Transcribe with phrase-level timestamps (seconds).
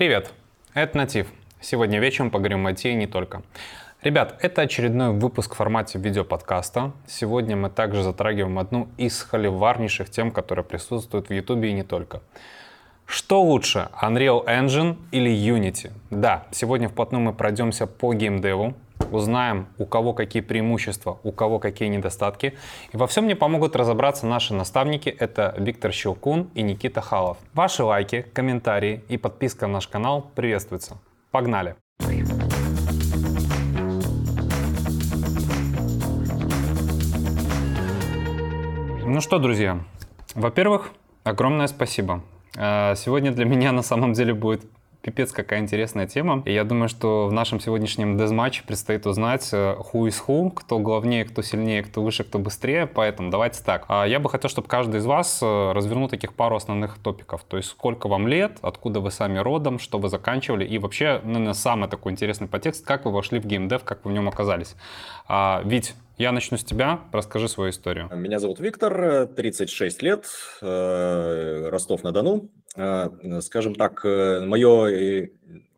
[0.00, 0.32] Привет,
[0.72, 1.26] это Натив.
[1.60, 3.42] Сегодня вечером поговорим о IT и не только.
[4.00, 6.92] Ребят, это очередной выпуск в формате видеоподкаста.
[7.06, 12.22] Сегодня мы также затрагиваем одну из холиварнейших тем, которые присутствуют в YouTube и не только.
[13.04, 15.92] Что лучше, Unreal Engine или Unity?
[16.08, 18.72] Да, сегодня вплотную мы пройдемся по геймдеву,
[19.10, 22.54] узнаем, у кого какие преимущества, у кого какие недостатки.
[22.92, 25.08] И во всем мне помогут разобраться наши наставники.
[25.08, 27.38] Это Виктор Щелкун и Никита Халов.
[27.54, 30.98] Ваши лайки, комментарии и подписка на наш канал приветствуются.
[31.30, 31.74] Погнали!
[39.06, 39.80] Ну что, друзья,
[40.34, 40.92] во-первых,
[41.24, 42.22] огромное спасибо.
[42.56, 44.62] Э, сегодня для меня на самом деле будет
[45.02, 46.42] Пипец, какая интересная тема.
[46.44, 50.78] И я думаю, что в нашем сегодняшнем дезматче предстоит узнать э, who is who, кто
[50.78, 52.86] главнее, кто сильнее, кто выше, кто быстрее.
[52.86, 53.86] Поэтому давайте так.
[53.88, 57.44] А я бы хотел, чтобы каждый из вас э, развернул таких пару основных топиков.
[57.48, 60.66] То есть сколько вам лет, откуда вы сами родом, что вы заканчивали.
[60.66, 64.14] И вообще, наверное, самый такой интересный подтекст, как вы вошли в геймдев, как вы в
[64.14, 64.76] нем оказались.
[65.26, 67.00] А, Вить, я начну с тебя.
[67.12, 68.10] Расскажи свою историю.
[68.14, 70.26] Меня зовут Виктор, 36 лет,
[70.60, 72.50] э, Ростов-на-Дону.
[72.76, 75.28] Э, скажем так, э, мое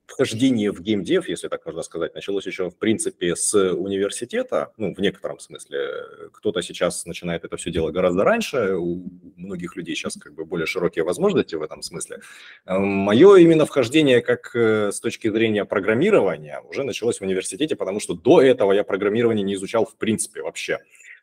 [0.07, 4.99] вхождение в геймдев, если так можно сказать, началось еще, в принципе, с университета, ну, в
[4.99, 5.89] некотором смысле.
[6.35, 10.67] Кто-то сейчас начинает это все дело гораздо раньше, у многих людей сейчас как бы более
[10.67, 12.21] широкие возможности в этом смысле.
[12.67, 18.43] Мое именно вхождение как с точки зрения программирования уже началось в университете, потому что до
[18.43, 20.81] этого я программирование не изучал в принципе вообще,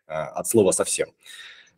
[0.08, 1.10] от слова совсем.
[1.10, 1.14] Э,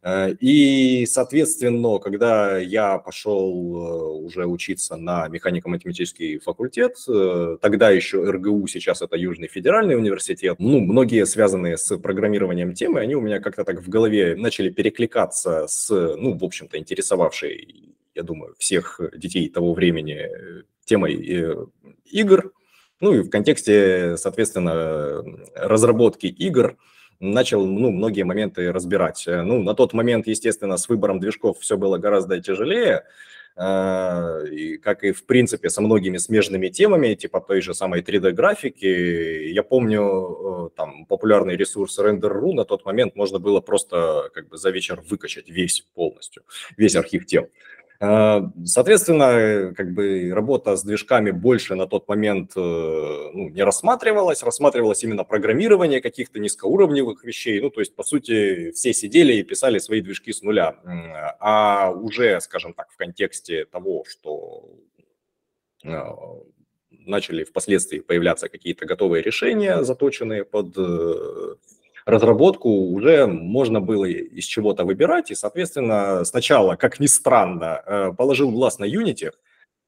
[0.03, 8.65] и, соответственно, когда я пошел э, уже учиться на механико-математический факультет, э, тогда еще РГУ,
[8.65, 13.63] сейчас это Южный федеральный университет, ну, многие связанные с программированием темы, они у меня как-то
[13.63, 19.75] так в голове начали перекликаться с, ну, в общем-то, интересовавшей, я думаю, всех детей того
[19.75, 20.27] времени
[20.83, 21.13] темой
[22.05, 22.51] игр,
[22.99, 26.75] ну и в контексте, соответственно, разработки игр–
[27.21, 29.27] начал ну, многие моменты разбирать.
[29.27, 33.05] Э, ну, на тот момент, естественно, с выбором движков все было гораздо тяжелее,
[33.55, 39.51] э, и, как и, в принципе, со многими смежными темами, типа той же самой 3D-графики.
[39.53, 44.57] Я помню, э, там, популярный ресурс Render.ru на тот момент можно было просто как бы
[44.57, 46.43] за вечер выкачать весь полностью,
[46.75, 47.47] весь архив тем.
[48.03, 54.41] А, соответственно, как бы работа с движками больше на тот момент э, ну, не рассматривалась,
[54.41, 57.61] рассматривалось именно программирование каких-то низкоуровневых вещей.
[57.61, 60.77] Ну, то есть, по сути, все сидели и писали свои движки с нуля.
[61.39, 64.65] А уже, скажем так, в контексте того, что
[65.85, 66.15] а,
[66.89, 71.55] начали впоследствии появляться какие-то готовые решения, заточенные под э,
[72.05, 75.31] разработку уже можно было из чего-то выбирать.
[75.31, 79.31] И, соответственно, сначала, как ни странно, э, положил глаз на Unity,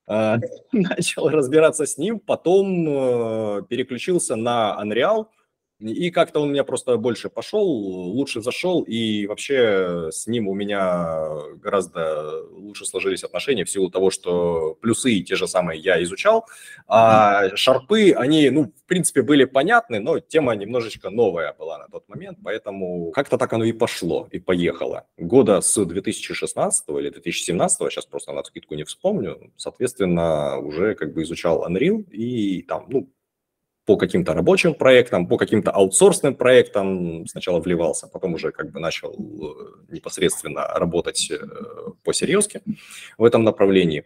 [0.08, 0.38] э,
[0.72, 5.28] начал разбираться с ним, потом э, переключился на Unreal–
[5.80, 10.54] и как-то он у меня просто больше пошел, лучше зашел, и вообще с ним у
[10.54, 16.46] меня гораздо лучше сложились отношения в силу того, что плюсы те же самые я изучал,
[16.88, 22.08] а шарпы, они, ну, в принципе, были понятны, но тема немножечко новая была на тот
[22.08, 25.06] момент, поэтому как-то так оно и пошло, и поехало.
[25.18, 31.24] Года с 2016 или 2017, сейчас просто на скидку не вспомню, соответственно, уже как бы
[31.24, 33.10] изучал Unreal, и там, ну,
[33.86, 39.12] по каким-то рабочим проектам, по каким-то аутсорсным проектам сначала вливался, потом уже как бы начал
[39.12, 41.38] э, непосредственно работать э,
[42.04, 42.62] по серьезке
[43.18, 44.06] в этом направлении.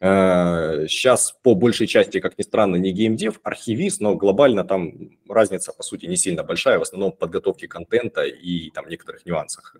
[0.00, 4.92] Сейчас э, по большей части, как ни странно, не геймдев, archviz, но глобально там
[5.28, 9.76] разница, по сути, не сильно большая, в основном в подготовке контента и там некоторых нюансах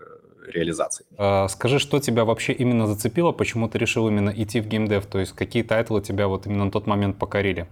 [0.46, 1.04] реализации.
[1.18, 5.18] А, скажи, что тебя вообще именно зацепило, почему ты решил именно идти в геймдев, то
[5.18, 7.66] есть какие тайтлы тебя вот именно на тот момент покорили?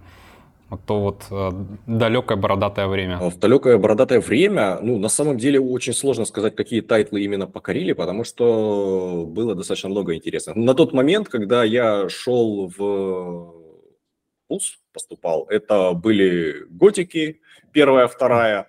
[0.77, 1.51] То вот э,
[1.87, 3.17] далекое бородатое время?
[3.17, 7.93] В далекое бородатое время, ну, на самом деле очень сложно сказать, какие тайтлы именно покорили,
[7.93, 10.55] потому что было достаточно много интересных.
[10.55, 13.53] На тот момент, когда я шел в
[14.49, 17.41] ВУЗ, поступал, это были готики,
[17.71, 18.67] первая, вторая,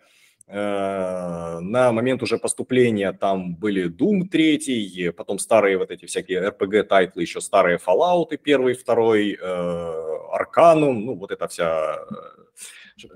[0.52, 7.40] на момент уже поступления там были Doom 3, потом старые вот эти всякие RPG-тайтлы, еще
[7.40, 11.98] старые Fallout, первый, второй, Arcanum, э, ну вот эта вся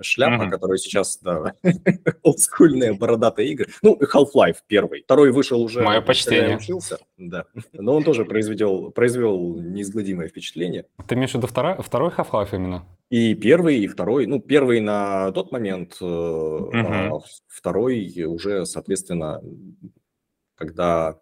[0.00, 0.50] шляпа, mm-hmm.
[0.50, 1.52] которая сейчас, да,
[2.22, 3.66] олдскульные бородатые игры.
[3.82, 5.02] Ну, Half-Life первый.
[5.02, 5.82] Второй вышел уже.
[5.82, 6.56] Мое почтение.
[6.56, 7.44] учился, да.
[7.72, 10.86] Но он тоже произвел, произвел неизгладимое впечатление.
[11.06, 12.84] Ты имеешь в виду второй, второй Half-Life именно?
[13.10, 14.26] И первый, и второй.
[14.26, 16.70] Ну, первый на тот момент, угу.
[16.74, 19.40] а второй уже, соответственно,
[20.56, 21.20] когда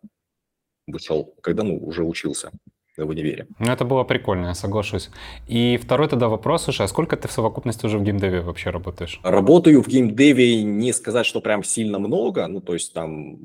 [0.86, 2.50] вышел, когда, ну, уже учился.
[2.96, 3.46] В универе.
[3.58, 5.10] Ну, это было прикольно, я соглашусь.
[5.48, 9.20] И второй тогда вопрос уже, а сколько ты в совокупности уже в геймдеве вообще работаешь?
[9.22, 13.38] Работаю в геймдеве, не сказать, что прям сильно много, ну, то есть там,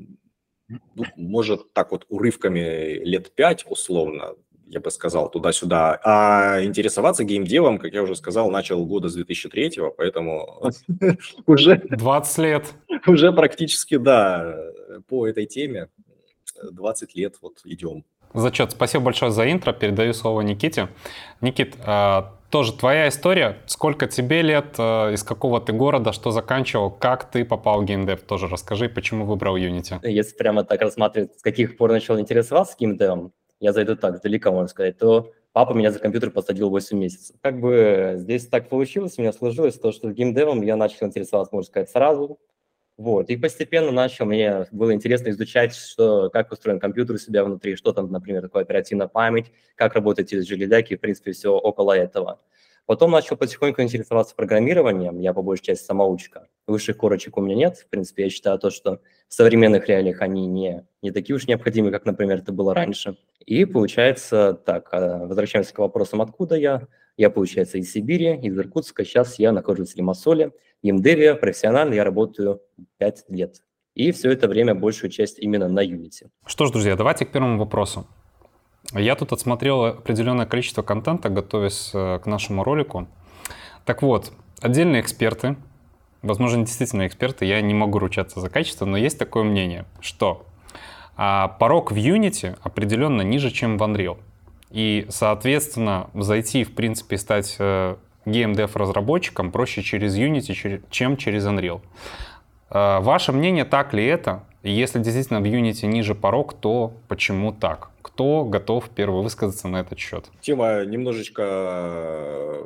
[0.68, 4.34] ну, может, так вот урывками лет пять условно,
[4.66, 6.00] я бы сказал, туда-сюда.
[6.04, 10.70] А интересоваться геймдевом, как я уже сказал, начал года с 2003, поэтому
[11.46, 11.82] уже...
[11.90, 12.74] 20 лет.
[13.06, 14.54] Уже практически, да,
[15.08, 15.88] по этой теме
[16.62, 18.04] 20 лет вот идем.
[18.32, 18.72] Зачет.
[18.72, 19.72] Спасибо большое за интро.
[19.72, 20.88] Передаю слово Никите.
[21.40, 23.58] Никит, а, тоже твоя история.
[23.66, 28.20] Сколько тебе лет, а, из какого ты города, что заканчивал, как ты попал в геймдев?
[28.22, 29.98] Тоже расскажи, почему выбрал Unity.
[30.02, 34.68] Если прямо так рассматривать, с каких пор начал интересоваться геймдевом, я зайду так, далеко, можно
[34.68, 37.36] сказать, то папа меня за компьютер посадил 8 месяцев.
[37.42, 41.68] Как бы здесь так получилось, у меня сложилось то, что геймдевом я начал интересоваться, можно
[41.68, 42.38] сказать, сразу.
[43.00, 43.30] Вот.
[43.30, 47.94] И постепенно начал, мне было интересно изучать, что, как устроен компьютер у себя внутри, что
[47.94, 52.40] там, например, такое оперативная память, как работают эти железяки, в принципе, все около этого.
[52.84, 56.48] Потом начал потихоньку интересоваться программированием, я по большей части самоучка.
[56.66, 60.46] Высших корочек у меня нет, в принципе, я считаю то, что в современных реалиях они
[60.46, 63.16] не, не такие уж необходимы, как, например, это было раньше.
[63.46, 66.86] И получается, так, а, возвращаемся к вопросам, откуда я.
[67.20, 70.52] Я, получается, из Сибири, из Иркутска, сейчас я нахожусь в Лимассоле,
[70.82, 72.62] Геймдеве профессионально я работаю
[72.96, 73.56] 5 лет.
[73.94, 76.30] И все это время большую часть именно на Unity.
[76.46, 78.06] Что ж, друзья, давайте к первому вопросу.
[78.94, 83.06] Я тут отсмотрел определенное количество контента, готовясь э, к нашему ролику.
[83.84, 84.32] Так вот,
[84.62, 85.56] отдельные эксперты,
[86.22, 90.46] возможно, действительно эксперты, я не могу ручаться за качество, но есть такое мнение, что
[91.18, 94.16] а, порог в Unity определенно ниже, чем в Unreal.
[94.70, 101.80] И, соответственно, зайти, в принципе, стать э, GameDev разработчикам проще через Unity, чем через Unreal.
[102.68, 104.44] А, ваше мнение, так ли это?
[104.62, 107.90] если действительно в Unity ниже порог, то почему так?
[108.02, 110.26] Кто готов первый высказаться на этот счет?
[110.40, 112.58] Тема немножечко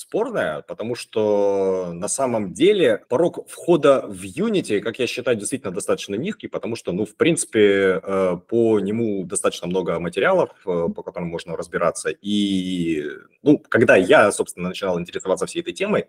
[0.00, 6.14] спорная, потому что на самом деле порог входа в Unity, как я считаю, действительно достаточно
[6.14, 11.28] низкий, потому что, ну, в принципе, э, по нему достаточно много материалов, э, по которым
[11.28, 12.10] можно разбираться.
[12.22, 13.04] И,
[13.42, 16.06] ну, когда я, собственно, начинал интересоваться всей этой темой,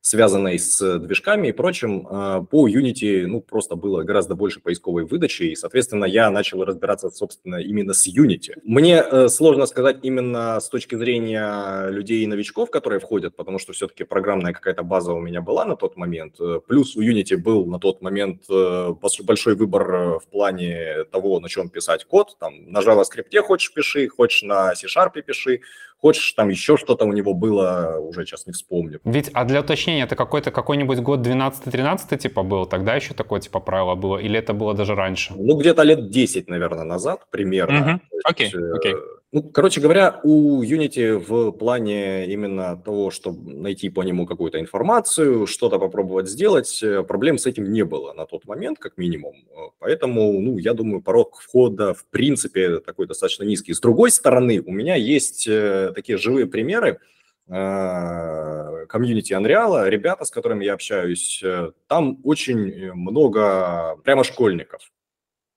[0.00, 5.42] связанной с движками и прочим, а, по Unity ну, просто было гораздо больше поисковой выдачи,
[5.44, 8.54] и, соответственно, я начал разбираться, собственно, именно с Unity.
[8.64, 13.72] Мне э, сложно сказать именно с точки зрения людей и новичков, которые входят, потому что
[13.72, 17.66] все-таки программная какая-то база у меня была на тот момент, э, плюс у Unity был
[17.66, 22.78] на тот момент э, большой выбор в плане того, на чем писать код, там, на
[22.78, 25.60] JavaScript хочешь пиши, хочешь на C-Sharp пиши,
[26.00, 29.00] Хочешь, там еще что-то у него было, уже сейчас не вспомню.
[29.04, 32.66] Ведь, а для уточнения, это какой-то какой-нибудь год 12-13 типа был?
[32.66, 34.16] Тогда еще такое типа правило было?
[34.16, 35.34] Или это было даже раньше?
[35.36, 38.00] Ну, где-то лет 10, наверное, назад примерно.
[38.24, 38.94] Окей, окей.
[38.94, 39.19] Okay, okay.
[39.32, 45.46] Ну, короче говоря, у Unity в плане именно того, чтобы найти по нему какую-то информацию,
[45.46, 49.34] что-то попробовать сделать, э, проблем с этим не было на тот момент, как минимум.
[49.78, 53.72] Поэтому, ну, я думаю, порог входа в принципе такой достаточно низкий.
[53.72, 56.98] С другой стороны, у меня есть э, такие живые примеры,
[57.46, 61.40] э, комьюнити Unreal, ребята, с которыми я общаюсь,
[61.86, 64.90] там очень много прямо школьников.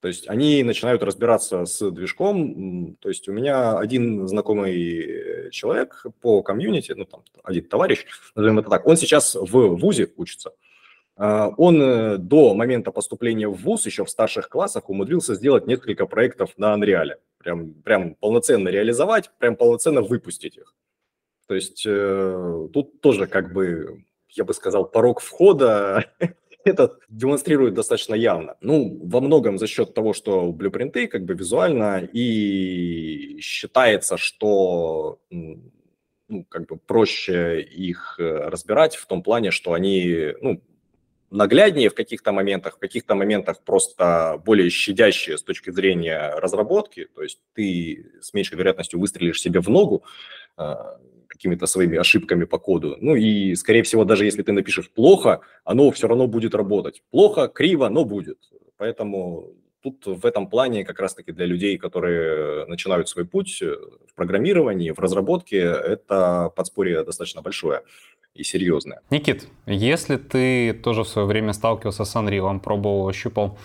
[0.04, 2.98] То есть они начинают разбираться с движком.
[3.00, 8.06] То есть у меня один знакомый человек по комьюнити, ну там один товарищ,
[8.36, 10.52] назовем это так, он сейчас в ВУЗе учится.
[11.16, 16.06] А, он э, до момента поступления в ВУЗ, еще в старших классах, умудрился сделать несколько
[16.06, 17.12] проектов на Unreal.
[17.38, 20.76] Прям, прям полноценно реализовать, прям полноценно выпустить их.
[21.48, 26.12] То есть э, тут тоже как бы, я бы сказал, порог входа
[26.66, 28.56] это демонстрирует достаточно явно.
[28.62, 36.46] Ну, во многом за счет того, что блюпринты как бы визуально и считается, что ну,
[36.50, 40.62] как бы проще их э, разбирать в том плане, что они, ну,
[41.34, 47.24] нагляднее в каких-то моментах, в каких-то моментах просто более щадящие с точки зрения разработки, то
[47.24, 50.04] есть ты с меньшей вероятностью выстрелишь себе в ногу,
[50.58, 51.00] а,
[51.44, 52.96] какими-то своими ошибками по коду.
[53.02, 57.04] Ну и, скорее всего, даже если ты напишешь плохо, оно все равно будет работать.
[57.12, 58.38] Плохо, криво, но будет.
[58.78, 59.50] Поэтому
[59.82, 65.00] тут в этом плане как раз-таки для людей, которые начинают свой путь в программировании, в
[65.00, 67.82] разработке, это подспорье достаточно большое
[68.34, 69.02] и серьезное.
[69.10, 73.58] Никит, если ты тоже в свое время сталкивался с Unreal, пробовал, щупал,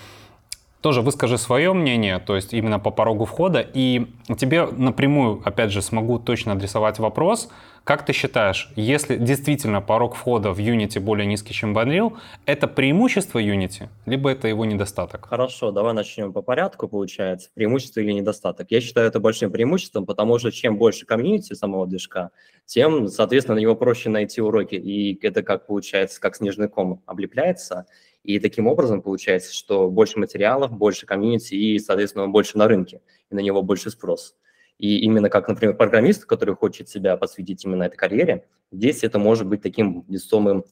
[0.81, 4.07] тоже выскажи свое мнение, то есть именно по порогу входа, и
[4.37, 7.49] тебе напрямую, опять же, смогу точно адресовать вопрос,
[7.89, 12.69] как ты считаешь, если действительно порог входа в Unity более низкий, чем в Unreal, это
[12.69, 15.27] преимущество Unity, либо это его недостаток?
[15.27, 18.71] Хорошо, давай начнем по порядку, получается, преимущество или недостаток.
[18.71, 22.31] Я считаю это большим преимуществом, потому что чем больше комьюнити самого движка,
[22.67, 27.87] тем, соответственно, на него проще найти уроки, и это как получается, как снежный ком облепляется,
[28.29, 33.35] и таким образом получается, что больше материалов, больше комьюнити и, соответственно, больше на рынке, и
[33.35, 34.37] на него больше спрос.
[34.77, 39.47] И именно как, например, программист, который хочет себя посвятить именно этой карьере, здесь это может
[39.47, 40.65] быть таким весомым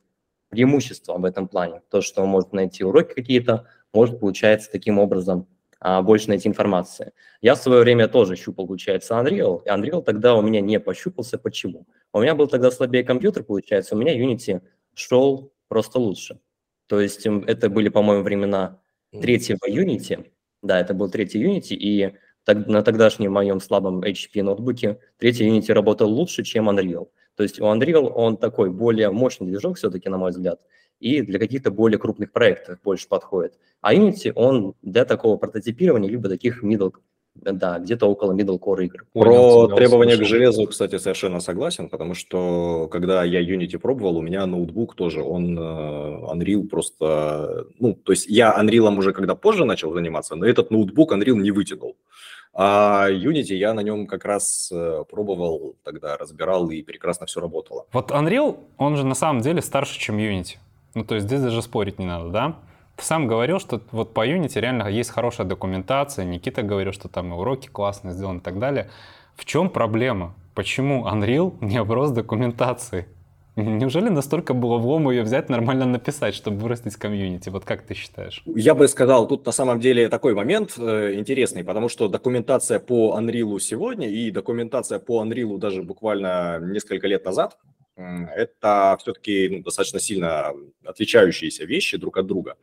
[0.50, 1.80] преимуществом в этом плане.
[1.90, 5.48] То, что он может найти уроки какие-то, может, получается, таким образом
[5.80, 7.12] а, больше найти информации.
[7.40, 11.38] Я в свое время тоже щупал, получается, Unreal, и Unreal тогда у меня не пощупался.
[11.38, 11.86] Почему?
[12.12, 14.60] У меня был тогда слабее компьютер, получается, у меня Unity
[14.92, 16.38] шел просто лучше.
[16.86, 18.80] То есть это были, по-моему, времена
[19.12, 20.30] третьего Unity.
[20.62, 22.14] Да, это был третий Unity, и
[22.44, 27.08] так, на тогдашнем моем слабом HP ноутбуке третий Unity работал лучше, чем Unreal.
[27.34, 30.60] То есть у Unreal он такой более мощный движок все-таки, на мой взгляд,
[31.00, 33.58] и для каких-то более крупных проектов больше подходит.
[33.80, 36.92] А Unity, он для такого прототипирования, либо таких middle
[37.42, 39.04] да, где-то около middle core игр.
[39.12, 44.46] Про требования к железу, кстати, совершенно согласен, потому что когда я Unity пробовал, у меня
[44.46, 49.92] ноутбук тоже, он э, Unreal просто, ну, то есть я Unreal уже когда позже начал
[49.92, 51.96] заниматься, но этот ноутбук Unreal не вытянул.
[52.58, 57.84] А Unity я на нем как раз э, пробовал, тогда разбирал, и прекрасно все работало.
[57.92, 60.56] Вот Unreal, он же на самом деле старше, чем Unity.
[60.94, 62.56] Ну, то есть здесь даже спорить не надо, да?
[62.96, 66.24] Ты сам говорил, что вот по Unity реально есть хорошая документация.
[66.24, 68.90] Никита говорил, что там и уроки классно сделаны и так далее.
[69.36, 70.34] В чем проблема?
[70.54, 73.04] Почему Unreal не оброс документацией?
[73.56, 77.48] Неужели настолько было влом ее взять, нормально написать, чтобы вырастить комьюнити?
[77.48, 78.42] Вот как ты считаешь?
[78.44, 83.18] Я бы сказал, тут на самом деле такой момент э, интересный, потому что документация по
[83.18, 87.56] Unreal сегодня и документация по Unreal даже буквально несколько лет назад,
[87.96, 90.52] это все-таки ну, достаточно сильно
[90.84, 92.56] отличающиеся вещи друг от друга,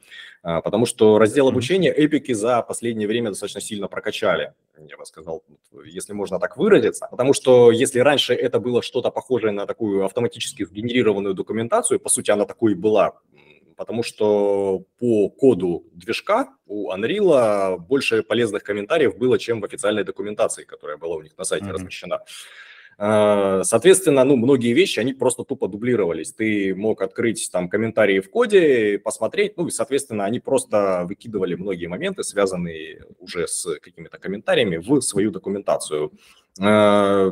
[0.44, 5.44] а, потому что раздел обучения эпики за последнее время достаточно сильно прокачали, я бы сказал,
[5.86, 10.66] если можно так выразиться, потому что если раньше это было что-то похожее на такую автоматически
[10.66, 13.20] сгенерированную документацию, по сути она такой и была,
[13.76, 20.64] потому что по коду движка у Unreal больше полезных комментариев было, чем в официальной документации,
[20.64, 21.72] которая была у них на сайте mm-hmm.
[21.72, 22.20] размещена.
[22.98, 26.32] А, соответственно, ну, многие вещи, они просто тупо дублировались.
[26.34, 31.88] Ты мог открыть там комментарии в коде, посмотреть, ну, и, соответственно, они просто выкидывали многие
[31.88, 36.12] моменты, связанные уже с какими-то комментариями, в свою документацию.
[36.60, 37.32] А,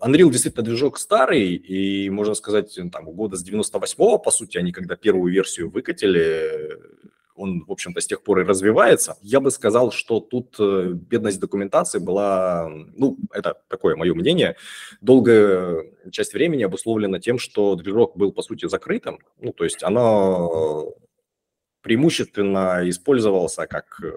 [0.00, 4.96] Unreal действительно движок старый, и, можно сказать, там, года с 98-го, по сути, они когда
[4.96, 6.78] первую версию выкатили,
[7.36, 9.16] он, в общем-то, с тех пор и развивается.
[9.22, 14.56] Я бы сказал, что тут э, бедность документации была, ну, это такое мое мнение,
[15.00, 19.18] долгая часть времени обусловлена тем, что движок был, по сути, закрытым.
[19.40, 20.94] Ну, то есть оно
[21.86, 24.10] преимущественно использовался как, э,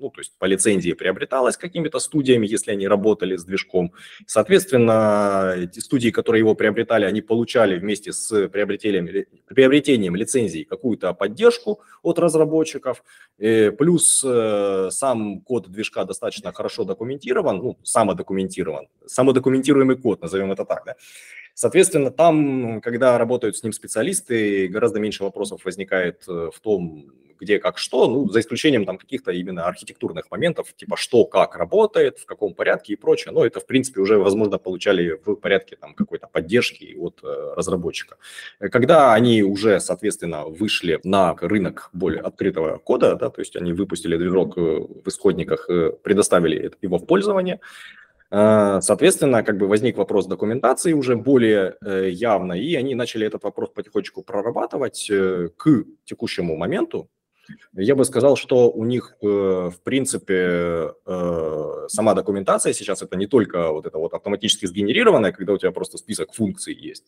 [0.00, 3.92] ну, то есть по лицензии приобреталось какими-то студиями, если они работали с движком.
[4.26, 11.80] Соответственно, эти студии, которые его приобретали, они получали вместе с приобретением, приобретением лицензий какую-то поддержку
[12.02, 13.04] от разработчиков,
[13.38, 20.64] э, плюс э, сам код движка достаточно хорошо документирован, ну, самодокументирован, самодокументируемый код, назовем это
[20.64, 20.94] так, да,
[21.54, 27.60] Соответственно, там, когда работают с ним специалисты, гораздо меньше вопросов возникает э, в том, где,
[27.60, 32.26] как, что, ну, за исключением там каких-то именно архитектурных моментов, типа что, как работает, в
[32.26, 36.26] каком порядке и прочее, но это, в принципе, уже, возможно, получали в порядке там какой-то
[36.26, 38.16] поддержки от э, разработчика.
[38.58, 44.16] Когда они уже, соответственно, вышли на рынок более открытого кода, да, то есть они выпустили
[44.16, 45.68] движок э, в исходниках,
[46.02, 47.60] предоставили его в пользование,
[48.80, 53.70] соответственно, как бы возник вопрос документации уже более э, явно, и они начали этот вопрос
[53.70, 57.08] потихонечку прорабатывать э, к текущему моменту.
[57.74, 63.26] Я бы сказал, что у них, э, в принципе, э, сама документация сейчас это не
[63.26, 67.04] только вот это вот автоматически сгенерированная, когда у тебя просто список функций есть,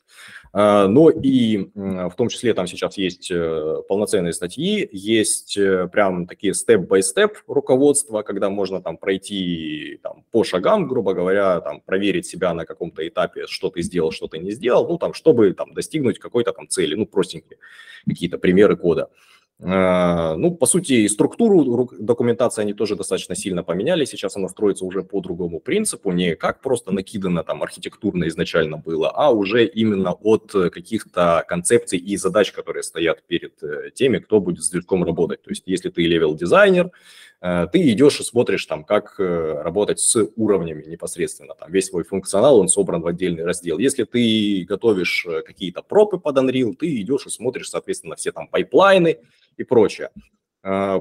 [0.53, 5.59] а, но и в том числе там сейчас есть э, полноценные статьи, есть
[5.93, 12.27] прям такие степ-бай-степ руководства, когда можно там пройти там, по шагам, грубо говоря, там проверить
[12.27, 15.73] себя на каком-то этапе, что ты сделал, что ты не сделал, ну там, чтобы там
[15.75, 17.59] достигнуть какой-то там цели, ну простенькие
[18.07, 19.11] какие-то примеры кода.
[19.59, 24.05] Ну, по сути, структуру документации они тоже достаточно сильно поменяли.
[24.05, 29.11] Сейчас она строится уже по другому принципу, не как просто накидано там архитектурно изначально было,
[29.11, 34.63] а уже именно от каких-то концепций и задач, которые стоят перед э, теми, кто будет
[34.63, 35.43] с движком работать.
[35.43, 36.93] То есть, если ты левел-дизайнер, Э,
[37.41, 41.55] ты идешь и смотришь там, как э, работать с уровнями непосредственно.
[41.55, 43.79] Там весь свой функционал, он собран в отдельный раздел.
[43.79, 48.49] Если ты готовишь э, какие-то пропы под Unreal, ты идешь и смотришь, соответственно, все там
[48.49, 49.19] пайплайны
[49.57, 50.11] и прочее.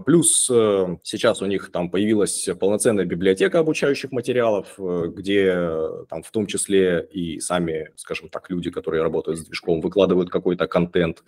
[0.06, 5.56] Плюс сейчас у них там появилась полноценная библиотека обучающих материалов, где
[6.08, 10.68] там в том числе и сами, скажем так, люди, которые работают с движком, выкладывают какой-то
[10.68, 11.24] контент.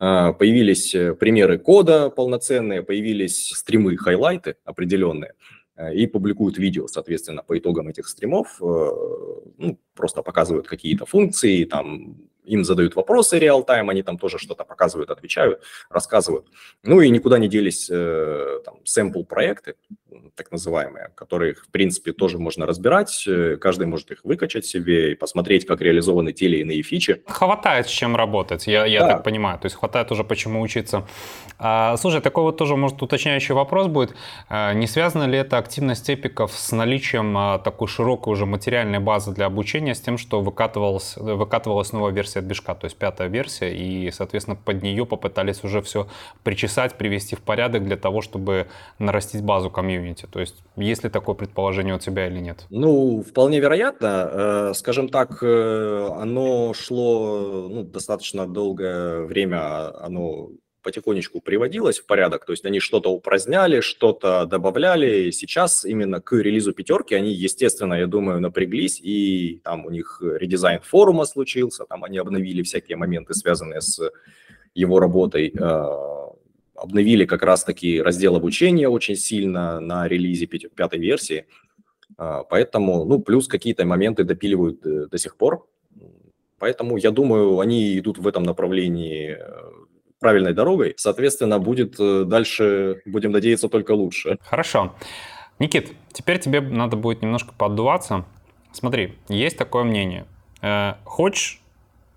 [0.00, 5.34] А, появились э, примеры кода полноценные, появились стримы, хайлайты определенные,
[5.76, 11.64] э, и публикуют видео, соответственно, по итогам этих стримов, э, ну, просто показывают какие-то функции,
[11.64, 12.16] там
[12.48, 16.46] им задают вопросы реал-тайм, они там тоже что-то показывают, отвечают, рассказывают.
[16.82, 19.74] Ну и никуда не делись э, там сэмпл-проекты,
[20.34, 25.14] так называемые, которые, в принципе, тоже можно разбирать, э, каждый может их выкачать себе и
[25.14, 27.22] посмотреть, как реализованы те или иные фичи.
[27.26, 29.08] Хватает с чем работать, я, я да.
[29.08, 31.06] так понимаю, то есть хватает уже почему учиться.
[31.58, 34.14] А, слушай, такой вот тоже, может, уточняющий вопрос будет.
[34.48, 39.32] А, не связана ли эта активность эпиков с наличием а, такой широкой уже материальной базы
[39.32, 43.74] для обучения, с тем, что выкатывалась, выкатывалась новая версия версия движка, то есть пятая версия,
[43.74, 46.06] и, соответственно, под нее попытались уже все
[46.42, 48.66] причесать, привести в порядок для того, чтобы
[48.98, 50.26] нарастить базу комьюнити.
[50.30, 52.66] То есть есть ли такое предположение у тебя или нет?
[52.70, 54.30] Ну, вполне вероятно.
[54.32, 60.50] Э, скажем так, э, оно шло ну, достаточно долгое время, оно
[60.82, 65.30] потихонечку приводилось в порядок, то есть они что-то упраздняли, что-то добавляли.
[65.30, 70.80] Сейчас именно к релизу пятерки они, естественно, я думаю, напряглись, и там у них редизайн
[70.80, 74.00] форума случился, там они обновили всякие моменты, связанные с
[74.74, 76.32] его работой, а,
[76.74, 81.46] обновили как раз-таки раздел обучения очень сильно на релизе пятой версии,
[82.16, 85.66] а, поэтому, ну, плюс какие-то моменты допиливают э, до сих пор,
[86.58, 89.70] Поэтому, я думаю, они идут в этом направлении э,
[90.18, 94.38] правильной дорогой, соответственно, будет э, дальше, будем надеяться, только лучше.
[94.42, 94.94] Хорошо.
[95.58, 98.24] Никит, теперь тебе надо будет немножко поддуваться.
[98.72, 100.26] Смотри, есть такое мнение.
[100.62, 101.60] Э, хочешь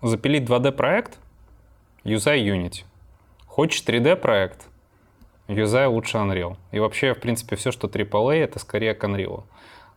[0.02, 1.18] запилить 2D-проект?
[2.04, 2.84] Юзай Unity.
[3.46, 4.66] Хочешь 3D-проект?
[5.48, 6.56] Юзай лучше Unreal.
[6.70, 9.44] И вообще, в принципе, все, что AAA, это скорее к Unreal.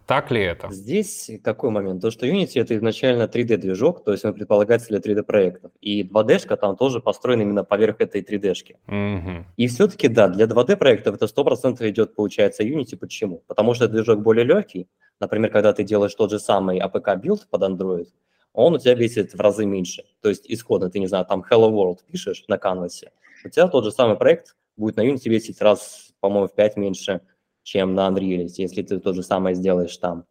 [0.05, 0.71] Так ли это?
[0.71, 2.01] Здесь какой момент?
[2.01, 5.71] То, что Unity это изначально 3D-движок, то есть он предполагается для 3D-проектов.
[5.81, 8.77] И 2D-шка там тоже построена именно поверх этой 3D-шки.
[8.87, 9.45] Угу.
[9.57, 12.97] И все-таки, да, для 2D-проектов это 100% идет, получается, Unity.
[12.97, 13.43] Почему?
[13.47, 14.87] Потому что движок более легкий.
[15.19, 18.07] Например, когда ты делаешь тот же самый APK-билд под Android,
[18.53, 20.03] он у тебя весит в разы меньше.
[20.21, 23.11] То есть исходно ты, не знаю, там Hello World пишешь на канвасе,
[23.43, 27.21] у тебя тот же самый проект будет на Unity весить раз, по-моему, в 5 меньше,
[27.65, 30.25] чем на Unreal, если ты то же самое сделаешь там.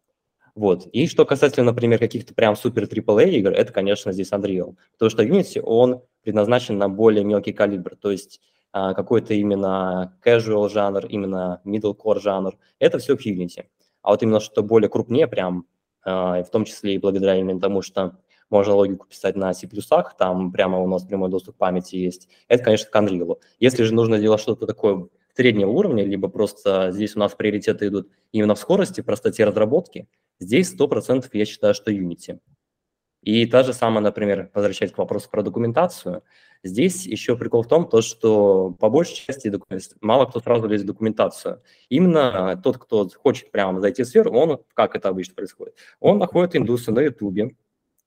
[0.55, 0.87] Вот.
[0.87, 4.77] И что касательно, например, каких-то прям супер AAA игр, это, конечно, здесь Unreal.
[4.93, 8.39] Потому что Unity, он предназначен на более мелкий калибр, то есть
[8.71, 13.65] а, какой-то именно casual жанр, именно middle core жанр, это все в Unity.
[14.01, 15.67] А вот именно что более крупнее прям,
[16.05, 18.17] а, в том числе и благодаря именно тому, что
[18.49, 19.67] можно логику писать на C++,
[20.17, 23.39] там прямо у нас прямой доступ к памяти есть, это, конечно, к Unreal.
[23.59, 28.09] Если же нужно делать что-то такое среднего уровня, либо просто здесь у нас приоритеты идут
[28.31, 30.07] именно в скорости, простоте разработки,
[30.39, 32.39] здесь 100% я считаю, что Unity.
[33.21, 36.21] И та же самая, например, возвращаясь к вопросу про документацию,
[36.63, 39.51] здесь еще прикол в том, то, что по большей части
[39.99, 41.63] мало кто сразу лезет в документацию.
[41.89, 46.55] Именно тот, кто хочет прямо зайти в сферу, он, как это обычно происходит, он находит
[46.55, 47.55] индуса на ютубе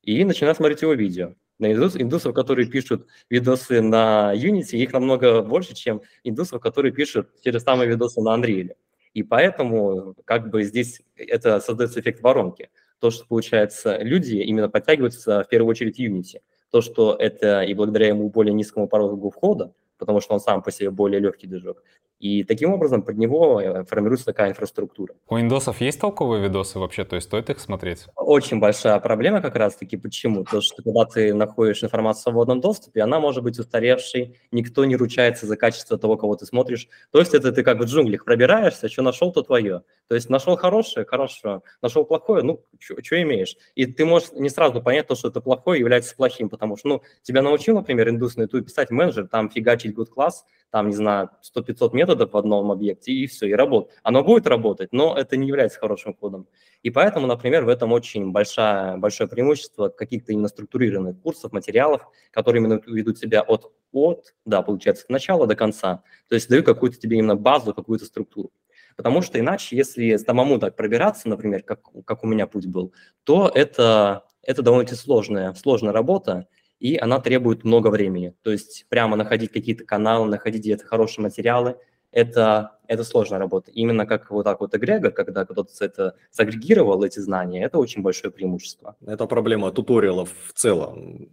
[0.02, 5.42] и начинает смотреть его видео на индус, индусов, которые пишут видосы на Unity, их намного
[5.42, 8.74] больше, чем индусов, которые пишут те же самые видосы на Unreal.
[9.14, 12.70] И поэтому как бы здесь это создается эффект воронки.
[13.00, 16.40] То, что получается, люди именно подтягиваются в первую очередь Unity.
[16.70, 20.70] То, что это и благодаря ему более низкому порогу входа, потому что он сам по
[20.70, 21.82] себе более легкий движок,
[22.18, 25.14] и таким образом под него э, формируется такая инфраструктура.
[25.28, 27.04] У индосов есть толковые видосы вообще?
[27.04, 28.07] То есть стоит их смотреть?
[28.16, 29.96] Очень большая проблема как раз-таки.
[29.96, 30.44] Почему?
[30.44, 34.96] То, что когда ты находишь информацию в свободном доступе, она может быть устаревшей, никто не
[34.96, 36.88] ручается за качество того, кого ты смотришь.
[37.12, 39.83] То есть это ты как в джунглях пробираешься, что нашел, то твое.
[40.09, 43.57] То есть нашел хорошее, хорошо, нашел плохое, ну, что имеешь?
[43.74, 47.02] И ты можешь не сразу понять то, что это плохое является плохим, потому что, ну,
[47.22, 51.31] тебя научил, например, индус на YouTube писать менеджер, там фигачить good класс, там, не знаю,
[51.54, 53.99] 100-500 методов в одном объекте, и все, и работает.
[54.03, 56.47] Оно будет работать, но это не является хорошим кодом.
[56.83, 62.62] И поэтому, например, в этом очень большое, большое преимущество каких-то именно структурированных курсов, материалов, которые
[62.62, 66.03] именно ведут себя от, от, да, получается, от начала до конца.
[66.29, 68.51] То есть дают какую-то тебе именно базу, какую-то структуру.
[68.97, 72.92] Потому что иначе, если самому так пробираться, например, как, как у меня путь был,
[73.25, 76.49] то это, это довольно-таки сложная, сложная работа,
[76.81, 78.35] и она требует много времени.
[78.42, 81.77] То есть прямо находить какие-то каналы, находить где-то хорошие материалы,
[82.12, 83.71] это, это сложная работа.
[83.71, 88.33] Именно как вот так вот эгрегор, когда кто-то это сагрегировал, эти знания, это очень большое
[88.33, 88.97] преимущество.
[89.07, 91.31] Это проблема туториалов в целом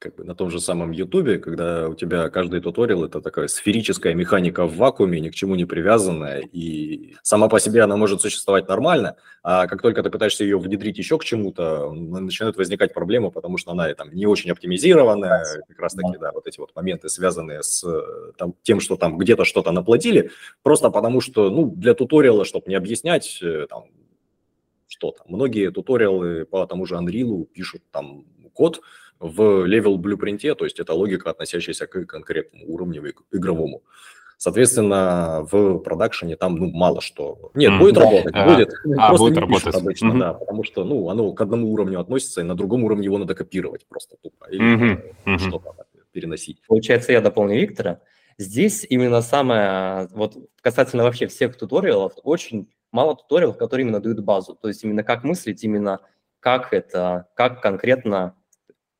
[0.00, 4.14] как бы на том же самом Ютубе, когда у тебя каждый туториал это такая сферическая
[4.14, 8.66] механика в вакууме, ни к чему не привязанная, и сама по себе она может существовать
[8.66, 13.58] нормально, а как только ты пытаешься ее внедрить еще к чему-то, начинают возникать проблемы, потому
[13.58, 17.62] что она там не очень оптимизированная, как раз таки, да, вот эти вот моменты, связанные
[17.62, 17.84] с
[18.38, 20.30] там, тем, что там где-то что-то наплатили,
[20.62, 23.84] просто потому что, ну, для туториала, чтобы не объяснять, э, там,
[24.88, 25.22] что-то.
[25.26, 28.80] Многие туториалы по тому же Unreal пишут там код,
[29.20, 33.82] в level blueprint е, то есть это логика, относящаяся к конкретному уровню игровому.
[34.38, 37.50] Соответственно, в продакшене там ну, мало что.
[37.52, 38.72] Нет, мм, будет работать, а, будет.
[38.96, 39.74] А, просто будет не работать.
[39.74, 40.18] обычно, mm-hmm.
[40.18, 43.34] да, потому что ну, оно к одному уровню относится, и на другом уровне его надо
[43.34, 44.46] копировать просто тупо.
[44.50, 45.38] Или mm-hmm.
[45.38, 45.74] что-то
[46.12, 46.62] переносить.
[46.66, 48.00] Получается, я дополню Виктора.
[48.38, 54.54] Здесь именно самое, вот касательно вообще всех туториалов, очень мало туториалов, которые именно дают базу.
[54.54, 56.00] То есть именно как мыслить, именно
[56.40, 58.34] как это, как конкретно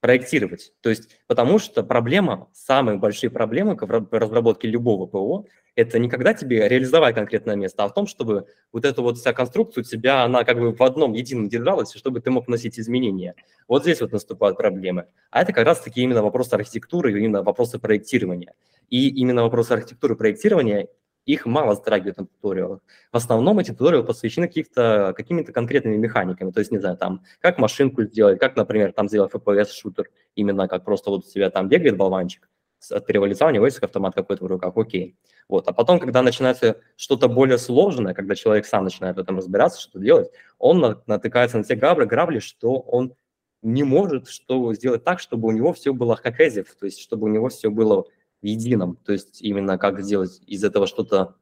[0.01, 0.73] проектировать.
[0.81, 6.35] То есть, потому что проблема, самые большие проблемы в разработке любого ПО, это не когда
[6.35, 10.25] тебе реализовать конкретное место, а в том, чтобы вот эта вот вся конструкция у тебя,
[10.25, 13.35] она как бы в одном едином держалась, чтобы ты мог вносить изменения.
[13.69, 15.07] Вот здесь вот наступают проблемы.
[15.31, 18.55] А это как раз-таки именно вопросы архитектуры, именно вопросы проектирования.
[18.89, 20.89] И именно вопросы архитектуры проектирования
[21.27, 22.81] их мало затрагивают на туториалах.
[23.13, 26.51] В основном эти туториалы посвящены каких-то, какими-то конкретными механиками.
[26.51, 30.85] То есть, не знаю, там, как машинку сделать, как, например, там сделать FPS-шутер, именно как
[30.85, 32.49] просто вот у тебя там бегает болванчик,
[32.91, 35.17] от первого лица у него есть автомат какой-то в руках, окей.
[35.49, 35.69] Вот.
[35.69, 39.99] А потом, когда начинается что-то более сложное, когда человек сам начинает в этом разбираться, что
[39.99, 43.15] делать, он натыкается на те грабли, грабли, что он
[43.63, 46.45] не может что сделать так, чтобы у него все было как то
[46.87, 48.07] есть чтобы у него все было
[48.43, 48.97] едином.
[49.05, 51.35] То есть именно как сделать из этого что-то,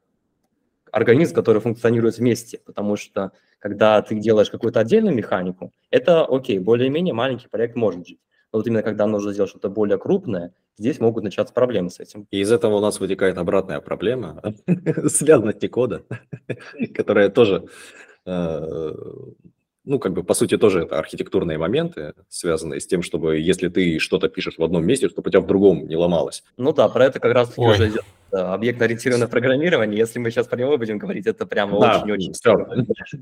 [0.91, 2.59] организм, который функционирует вместе.
[2.65, 8.19] Потому что когда ты делаешь какую-то отдельную механику, это окей, более-менее маленький проект может жить.
[8.51, 12.27] Но вот именно когда нужно сделать что-то более крупное, здесь могут начаться проблемы с этим.
[12.31, 14.41] И из этого у нас вытекает обратная проблема
[15.07, 16.03] связанности кода,
[16.95, 17.65] которая тоже
[18.25, 18.95] э,
[19.89, 23.97] ну, как бы, по сути, тоже это архитектурные моменты, связанные с тем, чтобы, если ты
[23.97, 26.43] что-то пишешь в одном месте, чтобы у тебя в другом не ломалось.
[26.57, 29.97] Ну да, про это как раз таки уже идет объектно-ориентированное программирование.
[29.97, 32.67] Если мы сейчас про него будем говорить, это прямо очень-очень да,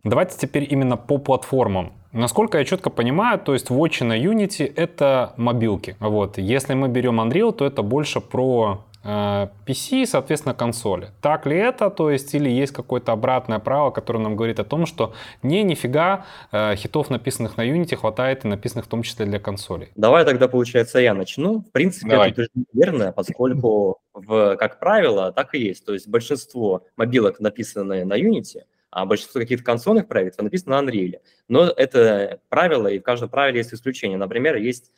[0.04, 1.94] Давайте теперь именно по платформам.
[2.12, 5.96] Насколько я четко понимаю, то есть Watch на Unity— это мобилки.
[6.02, 6.38] Вот.
[6.38, 11.12] Если мы берем Unreal, то это больше про PC, соответственно, консоли.
[11.22, 14.86] Так ли это, то есть, или есть какое-то обратное право, которое нам говорит о том,
[14.86, 19.40] что не, нифига, э, хитов, написанных на Unity, хватает и написанных в том числе для
[19.40, 19.90] консолей.
[19.96, 21.60] Давай тогда, получается, я начну.
[21.60, 22.32] В принципе, Давай.
[22.32, 25.86] это верно, поскольку, в, как правило, так и есть.
[25.86, 31.20] То есть большинство мобилок написаны на Unity, а большинство каких-то консольных проектов написано на Unreal.
[31.48, 34.18] Но это правило, и в каждом правиле есть исключение.
[34.18, 34.92] Например, есть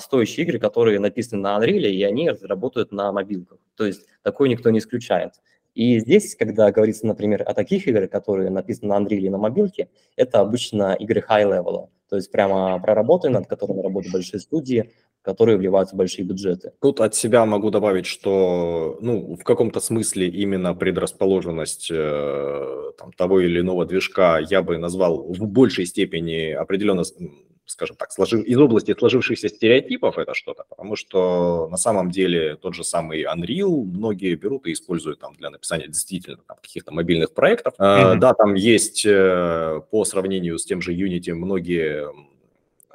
[0.00, 3.58] стоящие игры, которые написаны на Unreal, и они работают на мобилках.
[3.76, 5.32] То есть такое никто не исключает.
[5.74, 9.88] И здесь, когда говорится, например, о таких играх, которые написаны на Unreal и на мобилке,
[10.16, 14.90] это обычно игры high-level, то есть прямо проработанные, над которыми работают большие студии,
[15.26, 16.72] которые вливаются в большие бюджеты.
[16.80, 23.40] Тут от себя могу добавить, что ну, в каком-то смысле именно предрасположенность э, там, того
[23.40, 27.02] или иного движка я бы назвал в большей степени определенно
[27.66, 32.74] скажем так, сложив, из области сложившихся стереотипов это что-то, потому что на самом деле тот
[32.74, 37.74] же самый Unreal многие берут и используют там для написания действительно там, каких-то мобильных проектов.
[37.78, 38.16] Mm-hmm.
[38.16, 42.08] Да, там есть э, по сравнению с тем же Unity многие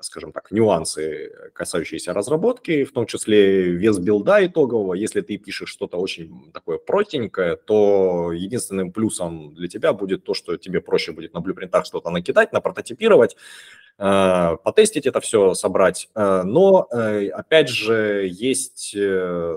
[0.04, 4.94] скажем так, нюансы, касающиеся разработки, в том числе вес билда итогового.
[4.94, 10.58] Если ты пишешь что-то очень такое простенькое, то единственным плюсом для тебя будет то, что
[10.58, 13.36] тебе проще будет на блюпринтах что-то накидать, напрототипировать,
[13.98, 16.10] потестить это все, собрать.
[16.16, 18.96] Э, но, э, опять же, есть,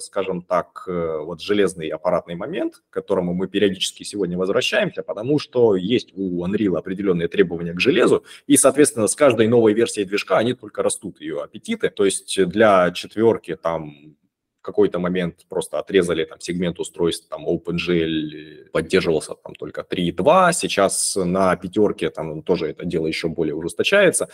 [0.01, 6.12] скажем так, вот железный аппаратный момент, к которому мы периодически сегодня возвращаемся, потому что есть
[6.14, 10.83] у Unreal определенные требования к железу, и, соответственно, с каждой новой версией движка они только
[10.83, 11.90] растут, ее аппетиты.
[11.90, 14.16] То есть для четверки там
[14.64, 21.55] какой-то момент просто отрезали там сегмент устройств, там OpenGL поддерживался там только 3.2, сейчас на
[21.57, 24.29] пятерке там тоже это дело еще более ужесточается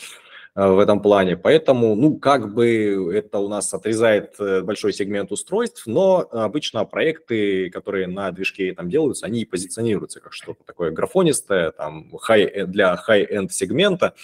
[0.55, 1.37] э, в этом плане.
[1.37, 7.69] Поэтому, ну, как бы это у нас отрезает э, большой сегмент устройств, но обычно проекты,
[7.71, 13.49] которые на движке там делаются, они позиционируются как что-то такое графонистое, там, high, для high-end
[13.51, 14.15] сегмента,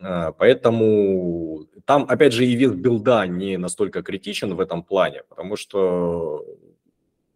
[0.00, 6.44] поэтому там, опять же, и вес билда не настолько критичен в этом плане, потому что,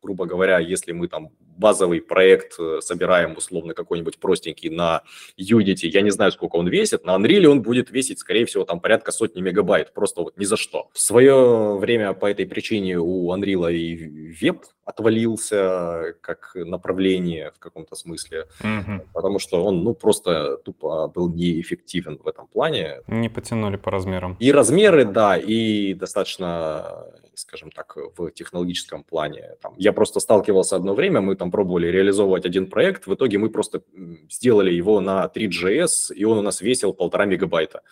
[0.03, 5.03] грубо говоря, если мы там базовый проект э, собираем, условно, какой-нибудь простенький на
[5.39, 8.81] Unity, я не знаю, сколько он весит, на Unreal он будет весить, скорее всего, там
[8.81, 10.89] порядка сотни мегабайт, просто вот ни за что.
[10.93, 17.97] В свое время по этой причине у Unreal и веб отвалился как направление в каком-то
[17.97, 19.03] смысле, угу.
[19.13, 23.01] потому что он, ну, просто тупо был неэффективен в этом плане.
[23.07, 24.37] Не потянули по размерам.
[24.41, 29.57] И размеры, да, и достаточно, скажем так, в технологическом плане.
[29.63, 33.51] Там, я просто сталкивался одно время, мы там пробовали реализовывать один проект, в итоге мы
[33.51, 33.83] просто
[34.31, 37.83] сделали его на 3GS, и он у нас весил полтора мегабайта.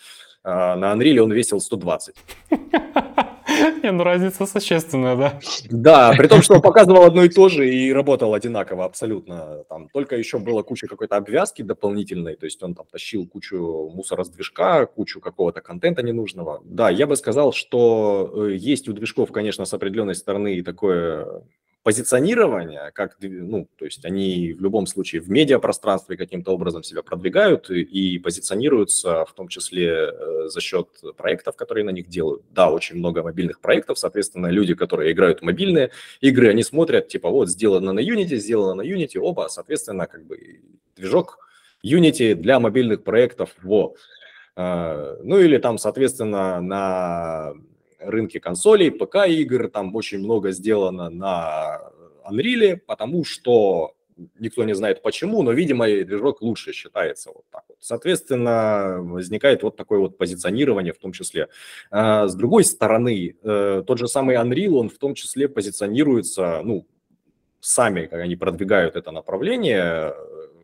[0.44, 2.14] А на Unreal он весил 120.
[3.82, 5.40] Не, ну разница существенная, да?
[5.70, 9.64] Да, при том, что он показывал одно и то же и работал одинаково абсолютно.
[9.68, 14.24] Там только еще было куча какой-то обвязки дополнительной, то есть он там тащил кучу мусора
[14.24, 16.60] с движка, кучу какого-то контента ненужного.
[16.64, 21.44] Да, я бы сказал, что э, есть у движков, конечно, с определенной стороны такое
[21.82, 27.70] позиционирование, как, ну, то есть они в любом случае в медиапространстве каким-то образом себя продвигают
[27.70, 32.42] и, и позиционируются, в том числе э, за счет проектов, которые на них делают.
[32.50, 35.90] Да, очень много мобильных проектов, соответственно, люди, которые играют в мобильные
[36.20, 40.60] игры, они смотрят, типа, вот, сделано на Unity, сделано на Unity, оба, соответственно, как бы
[40.94, 41.38] движок
[41.84, 43.96] Unity для мобильных проектов, во.
[44.54, 47.54] А, ну или там, соответственно, на
[48.04, 51.80] рынке консолей, ПК-игр, там очень много сделано на
[52.30, 53.94] Unreal, потому что
[54.38, 57.78] никто не знает почему, но, видимо, движок лучше считается вот так вот.
[57.80, 61.48] Соответственно, возникает вот такое вот позиционирование в том числе.
[61.90, 66.86] А, с другой стороны, э, тот же самый Unreal, он в том числе позиционируется, ну,
[67.60, 70.14] сами, как они продвигают это направление,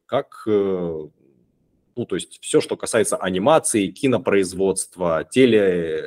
[0.07, 1.09] как э,
[1.99, 6.05] ну, то есть все, что касается анимации, кинопроизводства, теле,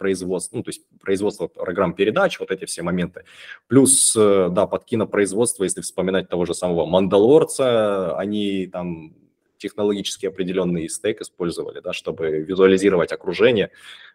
[0.00, 3.24] производство, ну, то есть производство программ передач, вот эти все моменты.
[3.68, 9.12] Плюс, э, да, под кинопроизводство, если вспоминать того же самого «Мандалорца», они там
[9.60, 13.70] технологически определенный стейк использовали, да, чтобы визуализировать окружение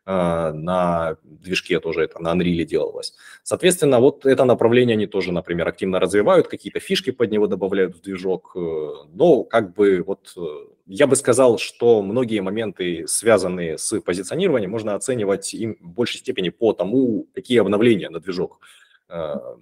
[0.06, 3.14] э, на движке тоже это на Unreal делалось.
[3.44, 8.02] Соответственно, вот это направление они тоже, например, активно развивают, какие-то фишки под него добавляют в
[8.02, 8.60] движок, э,
[9.14, 10.42] но как бы вот э,
[10.88, 16.50] я бы сказал, что многие моменты, связанные с позиционированием, можно оценивать им в большей степени
[16.50, 18.60] по тому, какие обновления на движок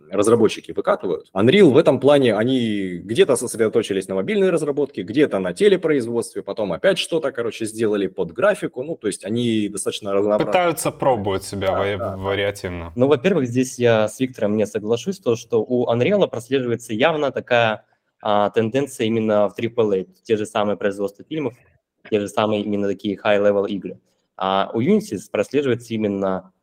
[0.10, 1.30] разработчики выкатывают.
[1.34, 6.98] Unreal в этом плане, они где-то сосредоточились на мобильной разработке, где-то на телепроизводстве, потом опять
[6.98, 10.52] что-то, короче, сделали под графику, ну, то есть они достаточно разнообразны.
[10.52, 12.94] Пытаются пробовать себя да, ва- да, вариативно.
[12.96, 17.86] Ну, во-первых, здесь я с Виктором не соглашусь, то, что у Unreal прослеживается явно такая
[18.22, 21.54] а, тенденция именно в AAA, те же самые производства фильмов,
[22.10, 24.00] те же самые именно такие high-level игры.
[24.38, 26.54] А у Unity прослеживается именно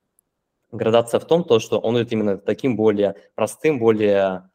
[0.72, 4.50] градация в том, то, что он идет именно таким более простым, более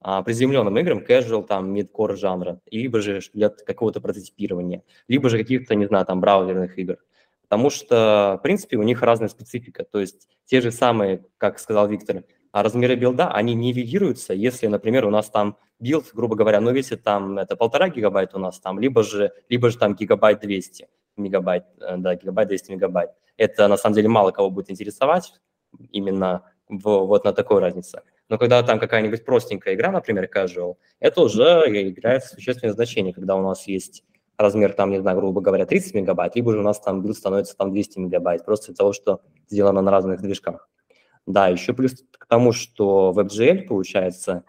[0.00, 5.74] а, приземленным играм, casual, там, мидкор жанра, либо же для какого-то прототипирования, либо же каких-то,
[5.74, 6.98] не знаю, там, браузерных игр.
[7.42, 9.84] Потому что, в принципе, у них разная специфика.
[9.84, 15.06] То есть те же самые, как сказал Виктор, а размеры билда, они нивелируются, если, например,
[15.06, 18.78] у нас там билд, грубо говоря, ну, весит там, это полтора гигабайта у нас там,
[18.78, 23.10] либо же, либо же там гигабайт 200 мегабайт, э, да, гигабайт 200 мегабайт.
[23.36, 25.32] Это, на самом деле, мало кого будет интересовать,
[25.90, 28.02] именно в, вот на такой разнице.
[28.28, 33.42] Но когда там какая-нибудь простенькая игра, например, casual, это уже играет существенное значение, когда у
[33.42, 34.04] нас есть
[34.38, 37.56] размер, там, не знаю, грубо говоря, 30 мегабайт, либо же у нас там билд становится
[37.56, 40.68] там 200 мегабайт, просто из-за того, что сделано на разных движках.
[41.26, 44.44] Да, еще плюс к тому, что WebGL, получается,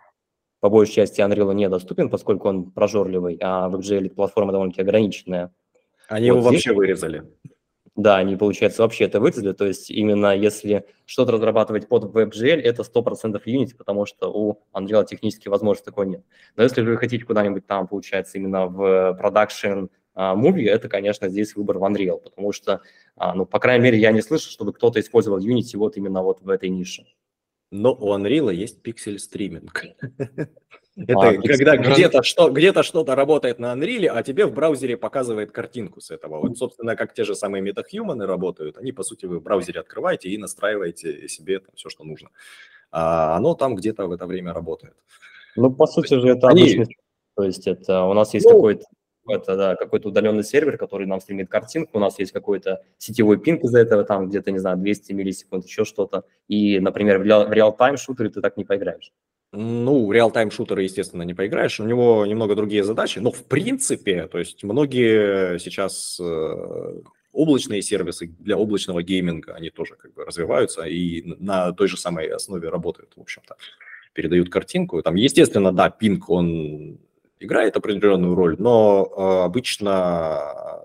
[0.60, 5.54] по большей части Unreal недоступен, поскольку он прожорливый, а WebGL платформа довольно-таки ограниченная.
[6.08, 6.66] Они вот его здесь...
[6.66, 7.24] вообще вырезали.
[7.96, 9.54] Да, они, получается, вообще это вырезали.
[9.54, 15.06] То есть именно если что-то разрабатывать под WebGL, это 100% Unity, потому что у Unreal
[15.06, 16.24] технически возможности такой нет.
[16.58, 21.78] Но если вы хотите куда-нибудь там, получается, именно в продакшн movie, это, конечно, здесь выбор
[21.78, 22.82] в Unreal, потому что,
[23.16, 26.42] а, ну, по крайней мере, я не слышу, чтобы кто-то использовал Unity вот именно вот
[26.42, 27.06] в этой нише.
[27.72, 29.86] Но у Unreal есть пиксель стриминг.
[30.98, 35.52] Это а, когда где-то что, где-то что-то работает на Unreal, а тебе в браузере показывает
[35.52, 36.40] картинку с этого.
[36.40, 40.30] Вот, собственно, как те же самые MetaHuman работают, они, по сути, вы в браузере открываете
[40.30, 42.30] и настраиваете себе там все, что нужно.
[42.92, 44.96] А оно там где-то в это время работает.
[45.58, 46.64] Ну, по сути же, это они...
[46.64, 46.98] обычный...
[47.36, 48.86] То есть это у нас есть ну, какой-то
[49.28, 53.64] это, да, какой-то удаленный сервер, который нам стримит картинку, у нас есть какой-то сетевой пинг
[53.64, 56.26] из-за этого, там где-то, не знаю, 200 миллисекунд, еще что-то.
[56.48, 59.12] И, например, в реал-тайм шутере ты так не поиграешь.
[59.52, 61.80] Ну, реал-тайм шутеры, естественно, не поиграешь.
[61.80, 68.28] У него немного другие задачи, но в принципе, то есть многие сейчас э, облачные сервисы
[68.40, 73.14] для облачного гейминга, они тоже как бы развиваются и на той же самой основе работают,
[73.16, 73.56] в общем-то.
[74.14, 75.02] передают картинку.
[75.02, 76.98] Там, естественно, да, пинг, он
[77.40, 80.82] играет определенную роль, но э, обычно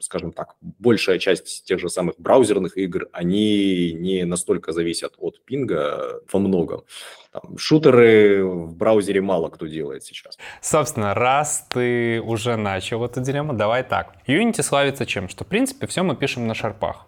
[0.00, 6.20] скажем так, большая часть тех же самых браузерных игр, они не настолько зависят от пинга
[6.32, 6.84] во многом.
[7.32, 10.38] Там, шутеры в браузере мало кто делает сейчас.
[10.60, 14.14] Собственно, раз ты уже начал эту дилемму, давай так.
[14.26, 15.28] Unity славится чем?
[15.28, 17.06] Что, в принципе, все мы пишем на шарпах.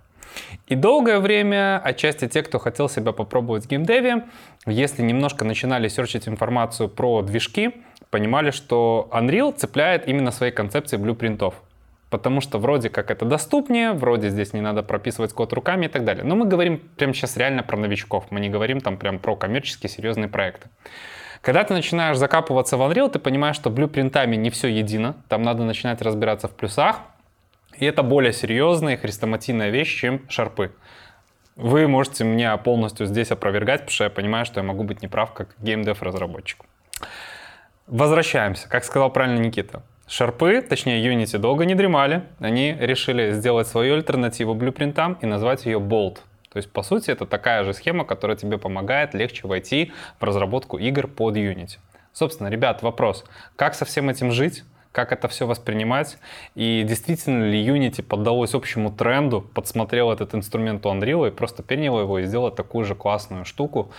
[0.66, 4.24] И долгое время отчасти те, кто хотел себя попробовать в геймдеве,
[4.66, 7.72] если немножко начинали серчить информацию про движки,
[8.10, 11.54] понимали, что Unreal цепляет именно своей концепцией блюпринтов
[12.12, 16.04] потому что вроде как это доступнее, вроде здесь не надо прописывать код руками и так
[16.04, 16.24] далее.
[16.24, 19.88] Но мы говорим прямо сейчас реально про новичков, мы не говорим там прям про коммерческие
[19.88, 20.68] серьезные проекты.
[21.40, 25.64] Когда ты начинаешь закапываться в Unreal, ты понимаешь, что блюпринтами не все едино, там надо
[25.64, 27.00] начинать разбираться в плюсах,
[27.78, 30.70] и это более серьезная и хрестоматийная вещь, чем шарпы.
[31.56, 35.32] Вы можете меня полностью здесь опровергать, потому что я понимаю, что я могу быть неправ
[35.32, 36.60] как геймдев-разработчик.
[37.86, 38.68] Возвращаемся.
[38.68, 42.24] Как сказал правильно Никита, Шарпы, точнее Unity, долго не дремали.
[42.38, 46.18] Они решили сделать свою альтернативу блюпринтам и назвать ее Bolt.
[46.52, 50.76] То есть, по сути, это такая же схема, которая тебе помогает легче войти в разработку
[50.76, 51.78] игр под Unity.
[52.12, 53.24] Собственно, ребят, вопрос,
[53.56, 54.64] как со всем этим жить?
[54.92, 56.18] как это все воспринимать,
[56.54, 61.98] и действительно ли Unity поддалось общему тренду, подсмотрел этот инструмент у Unreal и просто перенял
[61.98, 63.90] его и сделал такую же классную штуку,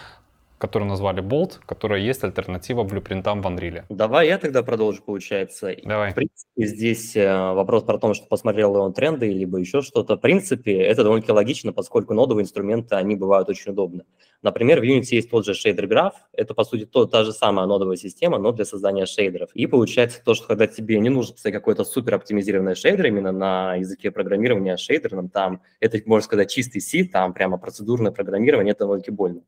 [0.64, 3.84] которую назвали Bolt, которая есть альтернатива блюпринтам в Unreal.
[3.90, 5.76] Давай я тогда продолжу, получается.
[5.84, 6.12] Давай.
[6.12, 10.16] В принципе, здесь э, вопрос про то, что посмотрел ли он тренды, либо еще что-то.
[10.16, 14.06] В принципе, это довольно-таки логично, поскольку нодовые инструменты, они бывают очень удобны.
[14.42, 17.68] Например, в Unity есть тот же шейдер граф, это, по сути, то, та же самая
[17.68, 19.50] нодовая система, но для создания шейдеров.
[19.54, 23.76] И получается то, что когда тебе не нужно писать какой-то супер оптимизированный шейдер именно на
[23.76, 29.12] языке программирования шейдерном, там, это, можно сказать, чистый C, там прямо процедурное программирование, это довольно-таки
[29.12, 29.42] больно.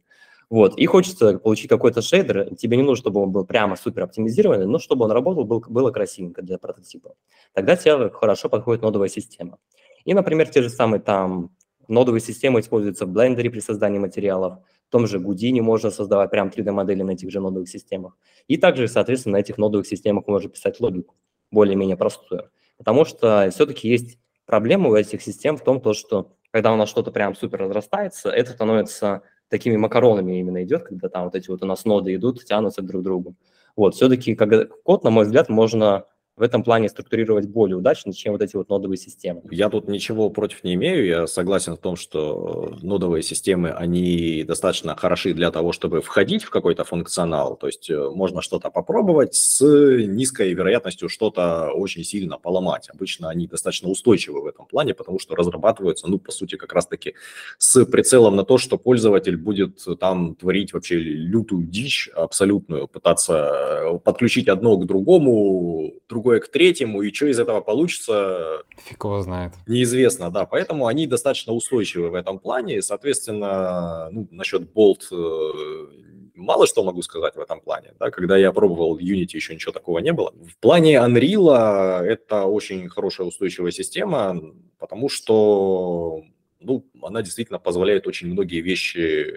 [0.50, 4.68] Вот, и хочется получить какой-то шейдер, тебе не нужно, чтобы он был прямо супер оптимизированный,
[4.68, 7.16] но чтобы он работал, был, было красивенько для прототипа.
[7.54, 9.58] Тогда тебе хорошо подходит нодовая система.
[10.04, 11.56] И, например, те же самые там
[11.88, 16.50] нодовые системы используются в Blender при создании материалов, в том же Houdini можно создавать прям
[16.50, 18.16] 3D-модели на этих же нодовых системах.
[18.48, 21.16] И также, соответственно, на этих нодовых системах можно писать логику,
[21.52, 22.52] более-менее простую.
[22.78, 26.90] Потому что все-таки есть проблема у этих систем в том, то, что когда у нас
[26.90, 31.64] что-то прям супер разрастается, это становится такими макаронами именно идет, когда там вот эти вот
[31.64, 33.36] у нас ноды идут, тянутся друг к другу.
[33.76, 36.06] Вот, все-таки код, на мой взгляд, можно
[36.38, 39.42] в этом плане структурировать более удачно, чем вот эти вот нодовые системы.
[39.52, 41.06] Я тут ничего против не имею.
[41.06, 46.50] Я согласен в том, что нодовые системы, они достаточно хороши для того, чтобы входить в
[46.50, 47.56] какой-то функционал.
[47.56, 52.90] То есть э, можно что-то попробовать с низкой вероятностью что-то очень сильно поломать.
[52.90, 57.14] Обычно они достаточно устойчивы в этом плане, потому что разрабатываются, ну, по сути, как раз-таки
[57.58, 63.52] с прицелом на то, что пользователь будет там творить вообще лютую дичь абсолютную, пытаться
[63.84, 68.64] э, подключить одно к другому, другому другое к третьему, и что из этого получится...
[68.86, 69.54] Фиг его знает.
[69.68, 75.88] Неизвестно, да, поэтому они достаточно устойчивы в этом плане, и, соответственно, ну, насчет Bolt э,
[76.34, 77.94] мало что могу сказать в этом плане.
[78.00, 78.10] Да?
[78.10, 80.32] Когда я пробовал Unity, еще ничего такого не было.
[80.32, 84.42] В плане Unreal это очень хорошая устойчивая система,
[84.80, 86.24] потому что
[86.60, 89.32] ну, она действительно позволяет очень многие вещи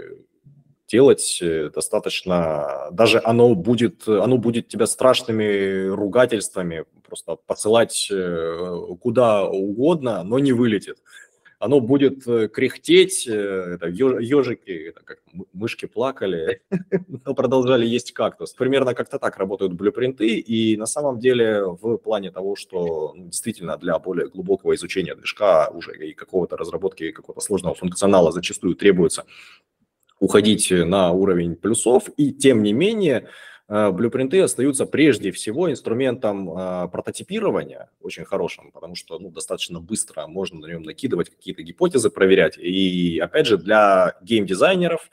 [0.89, 9.47] делать э, достаточно, даже оно будет, оно будет тебя страшными ругательствами просто посылать э, куда
[9.47, 10.99] угодно, но не вылетит.
[11.59, 15.19] Оно будет э, кряхтеть, это ежики, это как
[15.53, 16.63] мышки плакали,
[17.25, 18.53] но продолжали есть кактус.
[18.53, 23.77] Примерно как-то так работают блюпринты, и на самом деле в плане того, что ну, действительно
[23.77, 29.25] для более глубокого изучения движка уже и какого-то разработки какого-то сложного функционала зачастую требуется
[30.21, 33.29] уходить на уровень плюсов, и тем не менее
[33.69, 40.27] э, блюпринты остаются прежде всего инструментом э, прототипирования, очень хорошим, потому что ну, достаточно быстро
[40.27, 42.59] можно на нем накидывать какие-то гипотезы, проверять.
[42.59, 45.09] И опять же, для геймдизайнеров,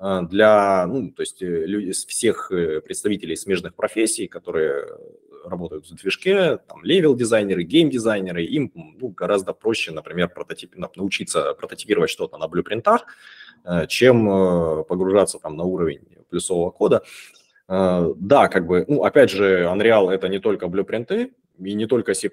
[0.00, 2.48] э, для ну, то есть люди, всех
[2.84, 4.86] представителей смежных профессий, которые
[5.44, 12.38] работают в движке, там, левел-дизайнеры, гейм-дизайнеры, им ну, гораздо проще, например, прототип, научиться прототипировать что-то
[12.38, 13.10] на блюпринтах, Э,
[13.88, 17.02] чем э, погружаться там на уровень плюсового кода.
[17.68, 22.14] Э, да, как бы, ну, опять же, Unreal это не только блюпринты, и не только
[22.14, 22.30] C++,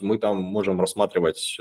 [0.00, 1.56] мы там можем рассматривать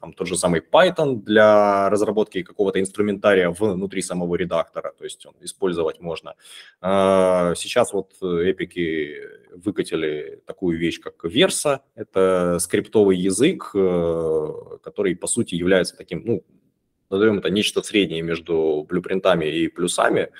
[0.00, 5.34] там тот же самый Python для разработки какого-то инструментария внутри самого редактора, то есть он
[5.42, 6.34] использовать можно.
[6.80, 9.14] Сейчас вот эпики
[9.54, 16.44] выкатили такую вещь, как Versa, это скриптовый язык, который, по сути, является таким, ну,
[17.10, 20.30] назовем это нечто среднее между блюпринтами и плюсами,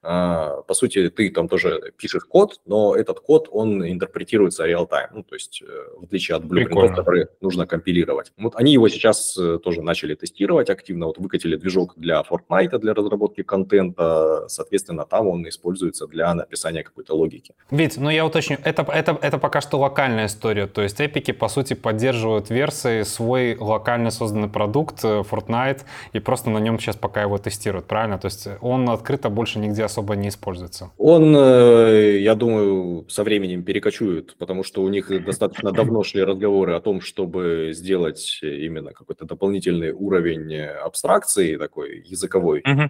[0.00, 5.34] по сути, ты там тоже пишешь код, но этот код, он интерпретируется реал-тайм, ну, то
[5.34, 8.32] есть э, в отличие от блюпринтов, которые нужно компилировать.
[8.36, 12.94] Вот они его сейчас э, тоже начали тестировать активно, вот выкатили движок для Fortnite, для
[12.94, 17.54] разработки контента, соответственно, там он используется для написания какой-то логики.
[17.70, 21.48] Ведь, ну я уточню, это, это, это пока что локальная история, то есть эпики, по
[21.48, 25.80] сути, поддерживают версии свой локально созданный продукт э, Fortnite,
[26.12, 28.18] и просто на нем сейчас пока его тестируют, правильно?
[28.18, 30.92] То есть он открыто больше нигде особо не используется?
[30.96, 36.74] Он, э, я думаю, со временем перекочует, потому что у них достаточно давно шли разговоры
[36.74, 42.62] о том, чтобы сделать именно какой-то дополнительный уровень абстракции такой языковой.
[42.62, 42.88] Uh-huh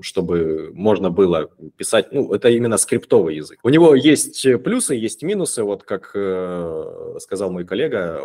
[0.00, 3.60] чтобы можно было писать, ну, это именно скриптовый язык.
[3.62, 8.20] У него есть плюсы, есть минусы, вот как э, сказал мой коллега,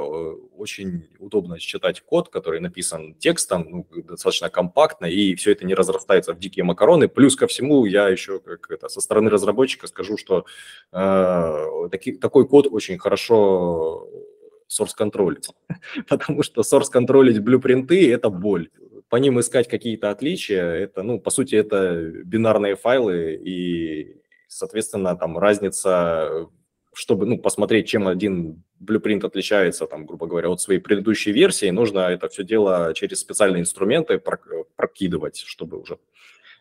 [0.58, 6.34] очень удобно читать код, который написан текстом, ну, достаточно компактно, и все это не разрастается
[6.34, 7.08] в дикие макароны.
[7.08, 10.46] Плюс ко всему, я еще как это, со стороны разработчика скажу, что
[10.92, 14.08] э, таки, такой код очень хорошо
[14.70, 15.50] source контролить,
[16.10, 18.70] потому что source контролить блюпринты– это боль
[19.10, 25.38] по ним искать какие-то отличия, это, ну, по сути, это бинарные файлы, и, соответственно, там
[25.38, 26.48] разница,
[26.94, 32.00] чтобы, ну, посмотреть, чем один блюпринт отличается, там, грубо говоря, от своей предыдущей версии, нужно
[32.00, 34.22] это все дело через специальные инструменты
[34.76, 35.98] прокидывать, чтобы уже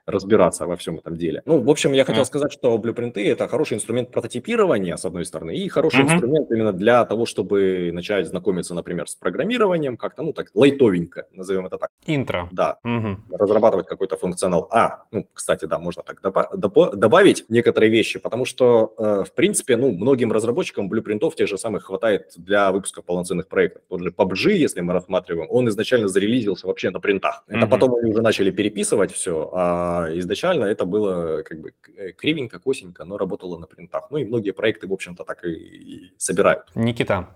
[0.08, 1.42] разбираться во всем этом деле.
[1.44, 5.54] Ну, в общем, я хотел сказать, что блюпринты– это хороший инструмент прототипирования, с одной стороны,
[5.56, 6.14] и хороший uh-huh.
[6.14, 11.66] инструмент именно для того, чтобы начать знакомиться, например, с программированием, как-то, ну, так, лайтовенько, назовем
[11.66, 11.90] это так.
[12.06, 12.48] Интро.
[12.52, 12.78] Да.
[12.84, 13.16] Uh-huh.
[13.30, 14.68] Разрабатывать какой-то функционал.
[14.70, 19.76] А, ну, кстати, да, можно так доп- добавить некоторые вещи, потому что, э, в принципе,
[19.76, 23.82] ну, многим разработчикам блюпринтов тех же самых хватает для выпуска полноценных проектов.
[23.88, 27.44] Тот же PUBG, если мы рассматриваем, он изначально зарелизился вообще на принтах.
[27.46, 27.68] Это uh-huh.
[27.68, 33.04] потом они уже начали переписывать все, а изначально это было как бы э, кривенько, косенько,
[33.04, 34.10] но работало на принтах.
[34.10, 36.64] Ну и многие проекты, в общем-то, так и, и собирают.
[36.74, 37.28] Никита,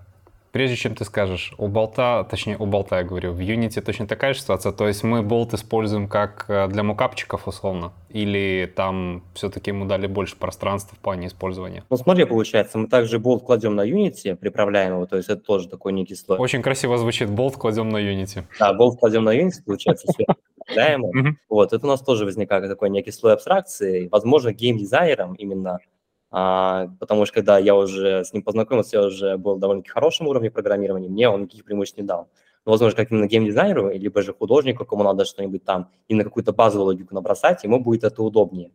[0.53, 4.33] прежде чем ты скажешь, у болта, точнее у болта я говорю, в Unity точно такая
[4.33, 9.71] же ситуация, то есть мы болт используем как э, для мукапчиков условно, или там все-таки
[9.71, 11.83] ему дали больше пространства в плане использования?
[11.89, 15.67] Ну смотри, получается, мы также болт кладем на Unity, приправляем его, то есть это тоже
[15.67, 16.37] такой некий слой.
[16.37, 18.43] Очень красиво звучит, болт кладем на Unity.
[18.59, 20.07] Да, болт кладем на Unity, получается,
[20.63, 21.09] управляемо.
[21.09, 21.33] Mm-hmm.
[21.49, 24.07] Вот, это у нас тоже возникает такой некий слой абстракции.
[24.11, 25.79] Возможно, геймдизайнером именно,
[26.31, 30.49] а, потому что когда я уже с ним познакомился, я уже был довольно-таки хорошем уровне
[30.49, 32.29] программирования, мне он никаких преимуществ не дал.
[32.65, 36.87] Но, возможно, как именно геймдизайнеру, либо же художнику, кому надо что-нибудь там, именно какую-то базовую
[36.87, 38.71] логику набросать, ему будет это удобнее.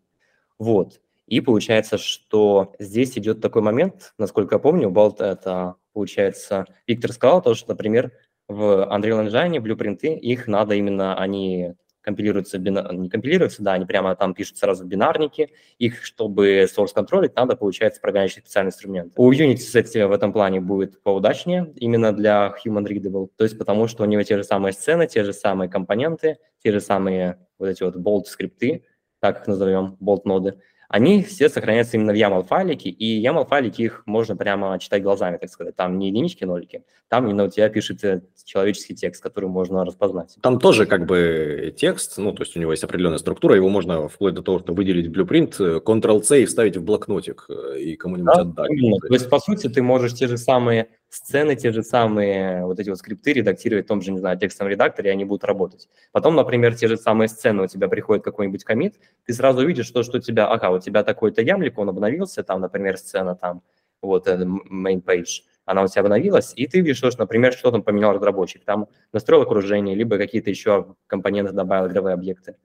[0.58, 1.00] Вот.
[1.26, 7.42] И получается, что здесь идет такой момент, насколько я помню, Болт это, получается, Виктор сказал
[7.42, 8.12] то, что, например,
[8.48, 14.32] в Unreal Engine блюпринты, их надо именно, они компилируются, не компилируются, да, они прямо там
[14.32, 19.12] пишут сразу в бинарнике, их, чтобы source контролить, надо, получается, прогонять специальный инструмент.
[19.16, 23.88] У Unity, кстати, в этом плане будет поудачнее, именно для human readable, то есть потому
[23.88, 27.66] что у него те же самые сцены, те же самые компоненты, те же самые вот
[27.68, 28.84] эти вот bolt скрипты,
[29.20, 30.58] так их назовем, bolt ноды,
[30.88, 35.76] они все сохраняются именно в YAML-файлике, и YAML-файлики их можно прямо читать глазами, так сказать.
[35.76, 40.36] Там не единички, нолики, там именно у тебя пишется человеческий текст, который можно распознать.
[40.40, 44.08] Там тоже как бы текст, ну, то есть у него есть определенная структура, его можно
[44.08, 48.40] вплоть до того, что выделить блюпринт, Ctrl-C и вставить в блокнотик э, и кому-нибудь да,
[48.40, 48.70] отдать.
[48.70, 48.98] Именно.
[48.98, 52.88] То есть, по сути, ты можешь те же самые сцены, те же самые вот эти
[52.90, 55.88] вот скрипты редактировать в том же, не знаю, текстовом редакторе, они будут работать.
[56.12, 60.02] Потом, например, те же самые сцены, у тебя приходит какой-нибудь комит, ты сразу видишь, что,
[60.02, 63.62] что у тебя, ага, у тебя такой-то ямлик, он обновился, там, например, сцена там,
[64.02, 67.82] вот, э, main page, она у тебя обновилась, и ты видишь, что, например, что там
[67.82, 72.56] поменял разработчик, там настроил окружение, либо какие-то еще компоненты добавил, игровые объекты.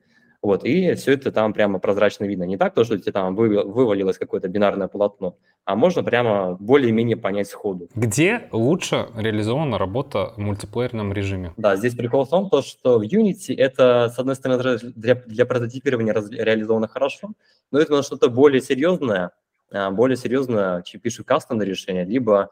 [0.44, 2.44] Вот, и все это там прямо прозрачно видно.
[2.44, 7.48] Не так, то, что тебе там вывалилось какое-то бинарное полотно, а можно прямо более-менее понять
[7.48, 7.88] сходу.
[7.96, 11.54] Где лучше реализована работа в мультиплеерном режиме?
[11.56, 15.46] Да, здесь прикол в том, то, что в Unity это, с одной стороны, для, для
[15.46, 17.32] прототипирования реализовано хорошо,
[17.72, 19.32] но это что-то более серьезное,
[19.72, 22.50] а, более серьезное, чем пишут кастомное решение, либо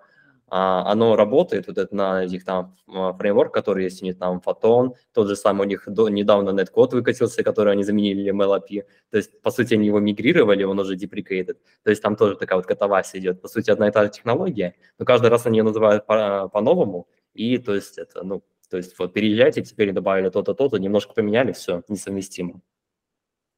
[0.51, 4.95] оно работает, вот это на этих там а, фреймворк, который есть у них там Photon,
[5.13, 9.41] тот же самый у них до, недавно Netcode выкатился, который они заменили MLAP, то есть,
[9.41, 13.21] по сути, они его мигрировали, он уже deprecated, то есть там тоже такая вот катавасия
[13.21, 16.49] идет, по сути, одна и та же технология, но каждый раз они ее называют по-
[16.49, 21.13] по-новому, и то есть это, ну, то есть вот переезжайте, теперь добавили то-то, то-то, немножко
[21.13, 22.61] поменяли, все, несовместимо.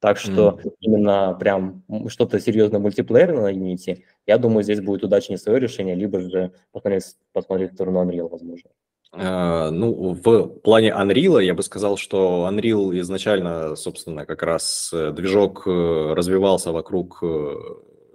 [0.04, 0.72] Так что mm.
[0.80, 6.20] именно прям что-то серьезно мультиплеерное на Unity, я думаю, здесь будет удачнее свое решение, либо
[6.20, 8.68] же посмотреть, посмотреть в сторону Unreal, возможно.
[9.14, 15.10] Э, ну, в плане Unreal я бы сказал, что Unreal изначально, собственно, как раз э,
[15.12, 17.22] движок э, развивался вокруг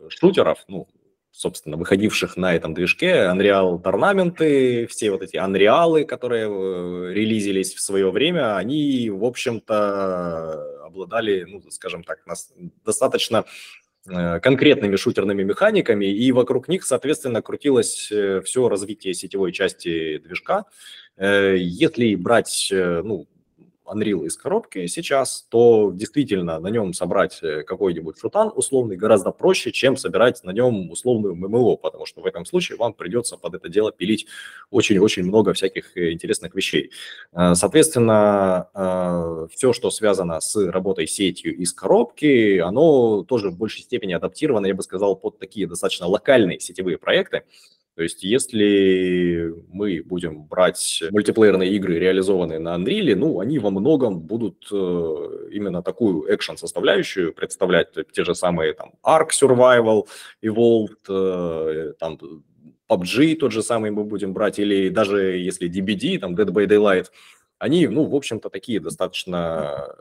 [0.09, 0.87] шутеров, ну,
[1.31, 8.11] собственно, выходивших на этом движке, Unreal торнаменты, все вот эти Unreal, которые релизились в свое
[8.11, 12.19] время, они, в общем-то, обладали, ну, скажем так,
[12.83, 13.45] достаточно
[14.07, 20.65] Э, конкретными шутерными механиками, и вокруг них, соответственно, крутилось э, все развитие сетевой части движка.
[21.17, 23.27] Э, если брать ну,
[23.93, 29.71] Unreal из коробки сейчас, то действительно на нем собрать э, какой-нибудь фрутан условный гораздо проще,
[29.71, 33.69] чем собирать на нем условную ММО, потому что в этом случае вам придется под это
[33.69, 34.27] дело пилить
[34.71, 36.91] очень-очень много всяких э, интересных вещей.
[37.33, 44.13] Э, соответственно, все, что связано с работой сетью из коробки, оно тоже в большей степени
[44.13, 47.43] адаптировано, я бы сказал, под такие достаточно локальные сетевые проекты.
[48.00, 54.22] То есть если мы будем брать мультиплеерные игры, реализованные на Unreal, ну, они во многом
[54.22, 60.08] будут э, именно такую экшен-составляющую представлять, те же самые там Ark Survival,
[60.41, 62.18] Evolved, э, там
[62.88, 67.08] PUBG тот же самый мы будем брать, или даже если DBD, там Dead by Daylight,
[67.58, 69.93] они, ну, в общем-то, такие достаточно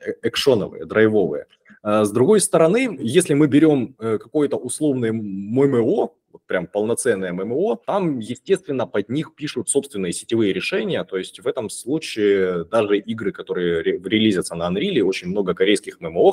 [0.00, 1.46] э, экшоновые, драйвовые.
[1.82, 6.10] А с другой стороны, если мы берем какой-то условный ММО,
[6.48, 11.70] прям полноценное ММО, там, естественно, под них пишут собственные сетевые решения, то есть в этом
[11.70, 16.32] случае даже игры, которые релизятся на Unreal, очень много корейских ММО,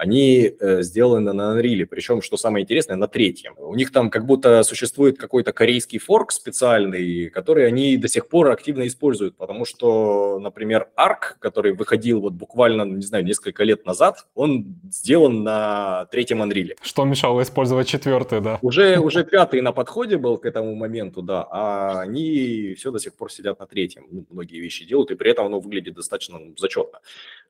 [0.00, 3.52] они э, сделаны на Unreal, причем, что самое интересное, на третьем.
[3.58, 8.50] У них там как будто существует какой-то корейский форк специальный, который они до сих пор
[8.50, 14.26] активно используют, потому что, например, Ark, который выходил вот буквально, не знаю, несколько лет назад,
[14.34, 16.76] он сделан на третьем Unreal.
[16.80, 18.58] Что мешало использовать четвертый, да?
[18.62, 23.14] Уже, уже пятый на подходе был к этому моменту, да, а они все до сих
[23.14, 24.06] пор сидят на третьем.
[24.10, 27.00] Ну, многие вещи делают, и при этом оно выглядит достаточно ну, зачетно.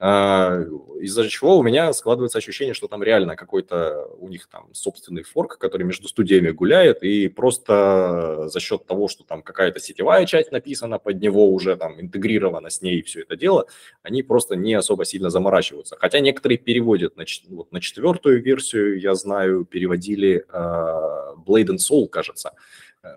[0.00, 0.62] А,
[1.00, 5.58] из-за чего у меня складывается ощущение, что там реально какой-то у них там собственный форк,
[5.58, 10.98] который между студиями гуляет, и просто за счет того, что там какая-то сетевая часть написана
[10.98, 13.66] под него, уже там интегрирована с ней все это дело,
[14.02, 15.96] они просто не особо сильно заморачиваются.
[15.98, 22.08] Хотя некоторые переводят на, вот, на четвертую версию, я знаю, переводили uh, Blade and Soul,
[22.08, 22.52] кажется,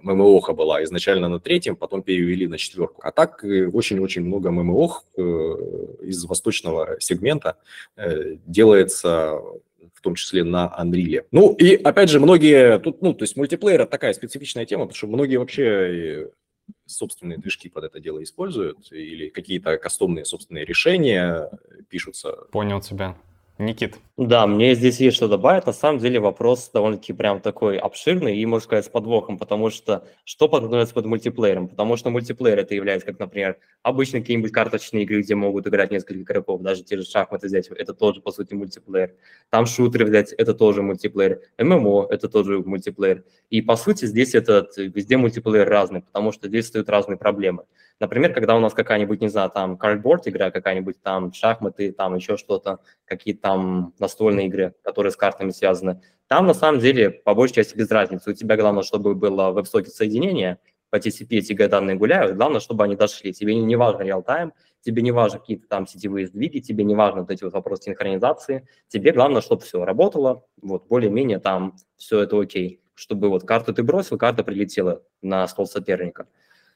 [0.01, 3.01] ММОха была изначально на третьем, потом перевели на четверку.
[3.03, 5.21] А так э, очень-очень много ММОх э,
[6.01, 7.57] из восточного сегмента
[7.95, 9.39] э, делается
[9.93, 11.25] в том числе на Unreal.
[11.31, 14.97] Ну и опять же, многие тут, ну, то есть мультиплеер это такая специфичная тема, потому
[14.97, 16.29] что многие вообще
[16.85, 21.49] собственные движки под это дело используют или какие-то кастомные собственные решения
[21.89, 22.33] пишутся.
[22.51, 23.15] Понял тебя.
[23.59, 23.97] Никит.
[24.17, 25.67] Да, мне здесь есть что добавить.
[25.67, 30.07] На самом деле вопрос довольно-таки прям такой обширный и, можно сказать, с подвохом, потому что
[30.23, 31.67] что подразумевается под мультиплеером?
[31.67, 36.21] Потому что мультиплеер это является, как, например, обычные какие-нибудь карточные игры, где могут играть несколько
[36.21, 39.13] игроков, даже те же шахматы взять, это тоже, по сути, мультиплеер.
[39.51, 41.41] Там шутеры взять, это тоже мультиплеер.
[41.59, 43.23] ММО– это тоже мультиплеер.
[43.51, 47.65] И, по сути, здесь этот, везде мультиплеер разный, потому что здесь стоят разные проблемы.
[47.99, 52.37] Например, когда у нас какая-нибудь, не знаю, там, cardboard игра какая-нибудь, там, шахматы, там, еще
[52.37, 57.55] что-то, какие-то там настольные игры, которые с картами связаны, там, на самом деле, по большей
[57.55, 58.31] части без разницы.
[58.31, 62.95] У тебя главное, чтобы было веб-сокет соединение, по TCP эти данные гуляют, главное, чтобы они
[62.95, 63.33] дошли.
[63.33, 67.21] Тебе не, не важно реал-тайм, тебе не важно какие-то там сетевые сдвиги, тебе не важно
[67.21, 72.39] вот эти вот вопросы синхронизации, тебе главное, чтобы все работало, вот более-менее там все это
[72.39, 76.27] окей, чтобы вот карту ты бросил, карта прилетела на стол соперника.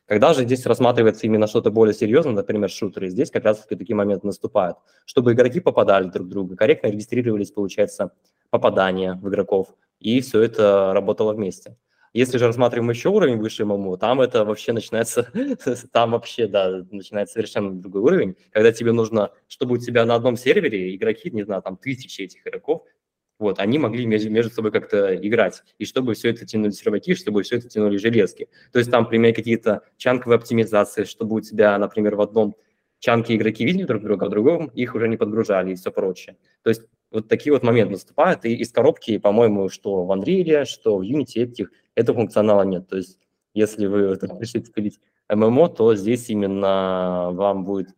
[0.08, 4.26] Когда же здесь рассматривается именно что-то более серьезное, например, шутеры, здесь как раз такие моменты
[4.26, 8.12] наступают, чтобы игроки попадали друг в друга, корректно регистрировались, получается,
[8.50, 11.76] попадания в игроков, и все это работало вместе.
[12.14, 15.30] Если же рассматриваем еще уровень выше ММО, там это вообще начинается,
[15.92, 20.38] там вообще, да, начинается совершенно другой уровень, когда тебе нужно, чтобы у тебя на одном
[20.38, 22.84] сервере игроки, не знаю, там тысячи этих игроков,
[23.40, 27.44] вот, они могли между, между собой как-то играть, и чтобы все это тянули серваки, чтобы
[27.44, 28.50] все это тянули железки.
[28.72, 32.56] То есть там, например, какие-то чанковые оптимизации, чтобы у тебя, например, в одном
[33.00, 36.38] чанке игроки видели друг друга, а в другом их уже не подгружали и все прочее.
[36.64, 40.98] То есть вот такие вот моменты наступают, и из коробки, по-моему, что в Unreal, что
[40.98, 42.88] в Unity этих, этого функционала нет.
[42.88, 43.20] То есть
[43.54, 47.90] если вы решите пилить ММО, то здесь именно вам будет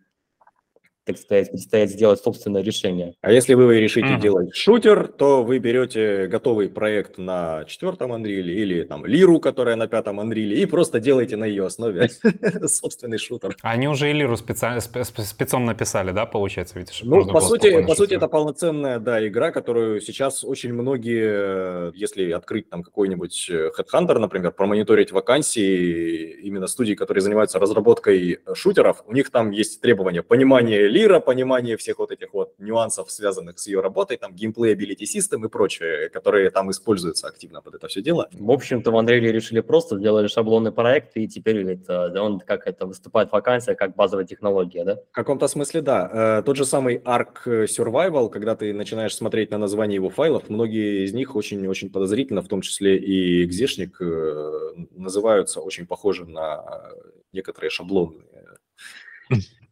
[1.09, 3.15] предстоит, предстоит сделать собственное решение.
[3.21, 4.21] А если вы решите mm-hmm.
[4.21, 9.87] делать шутер, то вы берете готовый проект на четвертом Unreal или там Лиру, которая на
[9.87, 12.09] пятом Unreal, и просто делаете на ее основе
[12.65, 13.55] собственный шутер.
[13.63, 16.77] Они уже и Лиру спецом написали, да, получается?
[16.77, 22.31] Ведь, ну, по сути, по сути, это полноценная, да, игра, которую сейчас очень многие, если
[22.31, 29.13] открыть там какой-нибудь э, Headhunter, например, промониторить вакансии именно студии, которые занимаются разработкой шутеров, у
[29.13, 33.79] них там есть требования понимания Лира, понимание всех вот этих вот нюансов, связанных с ее
[33.79, 38.27] работой, там геймплей, ability system и прочее, которые там используются активно под это все дело.
[38.33, 42.67] В общем-то, в Unreal решили просто, сделали шаблонный проект, и теперь это, да, он как
[42.67, 44.95] это выступает вакансия, как базовая технология, да?
[44.95, 46.39] В каком-то смысле, да.
[46.39, 51.05] Э, тот же самый Arc Survival, когда ты начинаешь смотреть на название его файлов, многие
[51.05, 56.91] из них очень-очень подозрительно, в том числе и экзешник, э, называются очень похожи на
[57.31, 58.25] некоторые шаблонные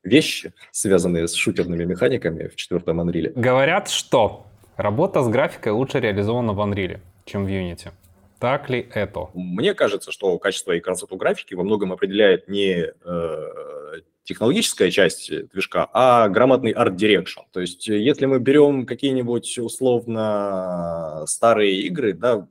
[0.07, 3.33] вещи, связанные с шутерными механиками в четвертом Unreal.
[3.35, 7.91] Говорят, что работа с графикой лучше реализована в Unreal, чем в Unity.
[8.39, 9.29] Так ли это?
[9.33, 13.37] Мне кажется, что качество и красоту графики во многом определяет не э,
[14.23, 17.41] технологическая часть движка, а грамотный art direction.
[17.51, 22.47] То есть если мы берем какие-нибудь условно старые игры, да,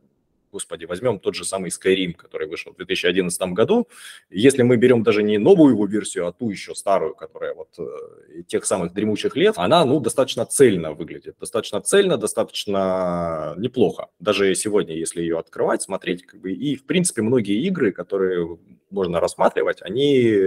[0.57, 3.89] господи, возьмем тот же самый Skyrim, который вышел в 2011 году.
[4.31, 8.43] Если мы берем даже не новую его версию, а ту еще старую, которая вот э,
[8.49, 11.37] тех самых дремучих лет, она, ну, достаточно цельно выглядит.
[11.41, 14.07] Достаточно цельно, достаточно неплохо.
[14.19, 18.59] Даже сегодня, если ее открывать, смотреть, как бы, и, в принципе, многие игры, которые
[18.91, 20.39] можно рассматривать, они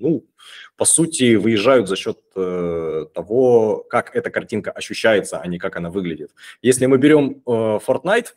[0.00, 0.24] ну,
[0.76, 5.90] по сути, выезжают за счет э, того, как эта картинка ощущается, а не как она
[5.90, 6.30] выглядит.
[6.62, 7.50] Если мы берем э,
[7.84, 8.28] Fortnite,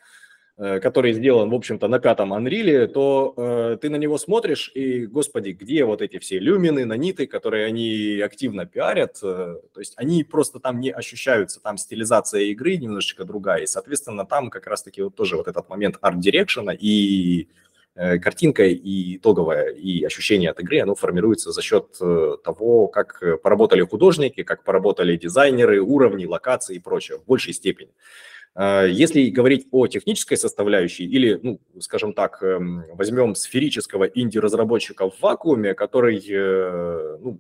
[0.62, 5.58] который сделан, в общем-то, на пятом Unreal, то э, ты на него смотришь и, господи,
[5.60, 10.60] где вот эти все люмины, наниты, которые они активно пиарят, э, то есть они просто
[10.60, 15.36] там не ощущаются, там стилизация игры немножечко другая, и, соответственно, там как раз-таки вот тоже
[15.36, 17.48] вот этот момент арт-дирекшена и
[17.96, 23.42] э, картинка и итоговое, и ощущение от игры, оно формируется за счет э, того, как
[23.42, 27.90] поработали художники, как поработали дизайнеры, уровни, локации и прочее в большей степени.
[28.54, 35.20] А, если говорить о технической составляющей или, ну, скажем так, эм, возьмем сферического инди-разработчика в
[35.22, 37.40] вакууме, который э, ну,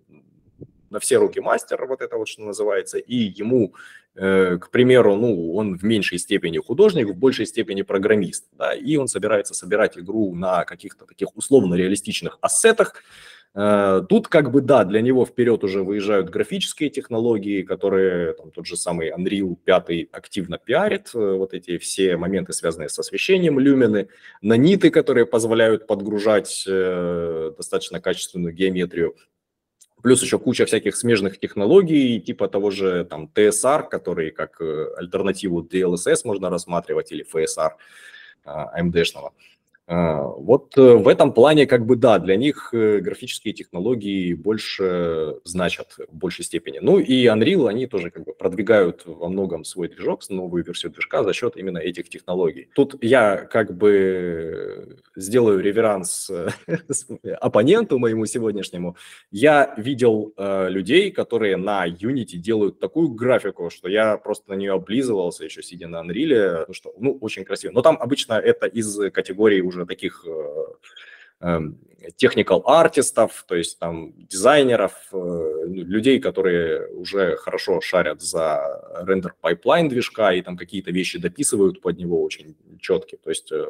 [0.89, 3.73] на все руки мастер, вот это вот что называется, и ему,
[4.15, 8.95] э, к примеру, ну, он в меньшей степени художник, в большей степени программист, да, и
[8.95, 14.85] он собирается собирать игру на каких-то таких условно реалистичных ассетах, Э, тут как бы, да,
[14.85, 20.57] для него вперед уже выезжают графические технологии, которые там, тот же самый Unreal 5 активно
[20.57, 24.07] пиарит, э, вот эти все моменты, связанные с освещением, люмины,
[24.41, 29.15] наниты, которые позволяют подгружать э, достаточно качественную геометрию.
[30.01, 36.21] Плюс еще куча всяких смежных технологий, типа того же там TSR, который как альтернативу DLSS
[36.23, 37.71] можно рассматривать, или FSR
[38.45, 39.27] AMD-шного.
[39.27, 39.50] Uh, а,
[39.91, 45.97] вот э, в этом плане, как бы, да, для них э, графические технологии больше значат
[46.07, 46.79] в большей степени.
[46.81, 51.23] Ну и Unreal, они тоже как бы продвигают во многом свой движок, новую версию движка
[51.23, 52.69] за счет именно этих технологий.
[52.73, 56.47] Тут я как бы сделаю реверанс э,
[57.41, 58.95] оппоненту моему сегодняшнему.
[59.29, 64.71] Я видел э, людей, которые на Unity делают такую графику, что я просто на нее
[64.71, 67.73] облизывался, еще сидя на Unreal, что, ну, очень красиво.
[67.73, 70.65] Но там обычно это из категории уже уже таких э,
[71.41, 71.79] эм,
[73.47, 80.41] то есть там дизайнеров, э, людей, которые уже хорошо шарят за render pipeline движка и
[80.41, 83.19] там какие-то вещи дописывают под него очень четкие.
[83.23, 83.65] То есть э,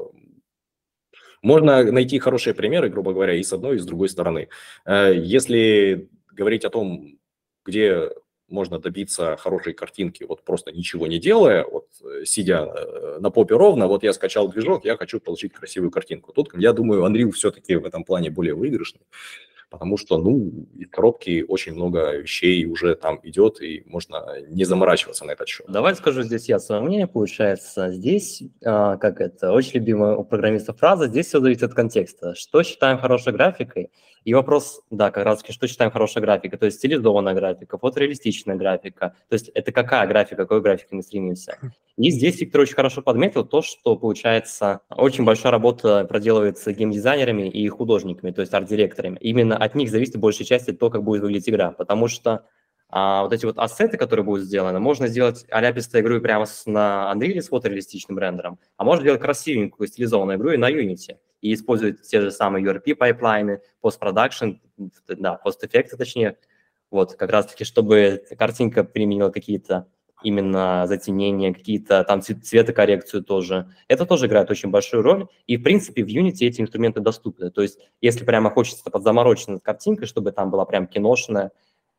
[1.42, 4.48] можно найти хорошие примеры, грубо говоря, и с одной, и с другой стороны.
[4.86, 7.18] Если говорить о том,
[7.66, 8.12] где
[8.52, 13.56] можно добиться хорошей картинки, вот просто ничего не делая, вот э, сидя э, на попе
[13.56, 16.34] ровно, вот я скачал движок, я хочу получить красивую картинку.
[16.34, 19.02] Тут, я думаю, Unreal все-таки в этом плане более выигрышный,
[19.72, 25.26] потому что, ну, из коробки очень много вещей уже там идет, и можно не заморачиваться
[25.26, 25.66] на этот счет.
[25.70, 27.92] Давай скажу здесь я свое мнение, получается.
[27.92, 32.36] Здесь, а, как это, очень любимая у программистов фраза, здесь все зависит от контекста.
[32.36, 33.90] Что считаем хорошей графикой,
[34.24, 38.56] и вопрос, да, как раз таки, что считаем хорошей графикой, то есть стилизованная графика, фотореалистичная
[38.56, 41.58] графика, то есть это какая графика, какой графикой мы стремимся.
[41.98, 47.68] И здесь Виктор очень хорошо подметил то, что, получается, очень большая работа проделывается геймдизайнерами и
[47.68, 49.18] художниками, то есть арт-директорами.
[49.22, 52.46] Именно от них зависит большая часть то, как будет выглядеть игра, потому что
[52.92, 57.12] а вот эти вот ассеты, которые будут сделаны, можно сделать аляпистую игру прямо с, на
[57.16, 62.02] Unreal с фотореалистичным рендером, а можно сделать красивенькую стилизованную игру и на Unity и использовать
[62.02, 64.52] те же самые URP pipeline ы, постпродакшн,
[65.08, 66.38] да, постэффекты точнее,
[66.90, 69.88] Вот, как раз-таки, чтобы картинка применила какие-то
[70.24, 73.72] именно затемнение, какие-то там цветокоррекцию тоже.
[73.88, 75.28] Это тоже играет очень большую роль.
[75.48, 77.50] И, в принципе, в Unity эти инструменты доступны.
[77.50, 81.52] То есть, если прямо хочется подзаморочить над картинкой, чтобы там была прям киношная,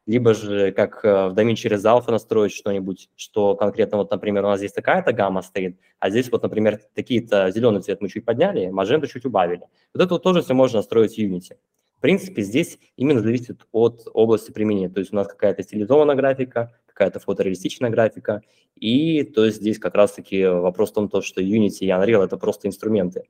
[0.07, 4.59] либо же как э, в DaVinci Resolve настроить что-нибудь, что конкретно, вот, например, у нас
[4.59, 9.07] здесь такая-то гамма стоит, а здесь вот, например, такие-то зеленый цвет мы чуть подняли, магенту
[9.07, 9.63] чуть убавили.
[9.95, 11.57] Вот это вот тоже все можно настроить в Unity.
[11.97, 14.89] В принципе, здесь именно зависит от области применения.
[14.89, 18.43] То есть у нас какая-то стилизованная графика, какая-то фотореалистичная графика.
[18.75, 22.37] И то есть здесь как раз-таки вопрос в том, то, что Unity и Unreal– это
[22.37, 23.23] просто инструменты.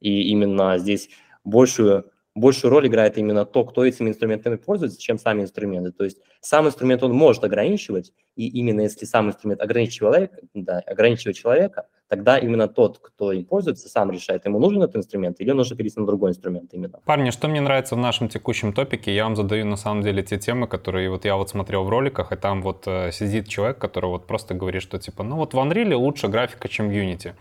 [0.00, 1.10] И именно здесь
[1.42, 5.90] большую большую роль играет именно то, кто этими инструментами пользуется, чем сами инструменты.
[5.90, 10.80] То есть сам инструмент он может ограничивать, и именно если сам инструмент ограничивает человека, да,
[10.80, 15.52] ограничивает человека, тогда именно тот, кто им пользуется, сам решает, ему нужен этот инструмент или
[15.52, 17.00] нужно перейти на другой инструмент именно.
[17.04, 20.38] Парни, что мне нравится в нашем текущем топике, я вам задаю на самом деле те
[20.38, 24.06] темы, которые вот я вот смотрел в роликах, и там вот э, сидит человек, который
[24.06, 27.32] вот просто говорит, что типа, ну вот в Unreal лучше графика, чем в Unity.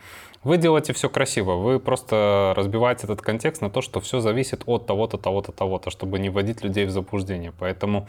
[0.45, 4.85] Вы делаете все красиво, вы просто разбиваете этот контекст на то, что все зависит от
[4.85, 7.51] того-то, того-то, того-то, чтобы не вводить людей в заблуждение.
[7.57, 8.07] Поэтому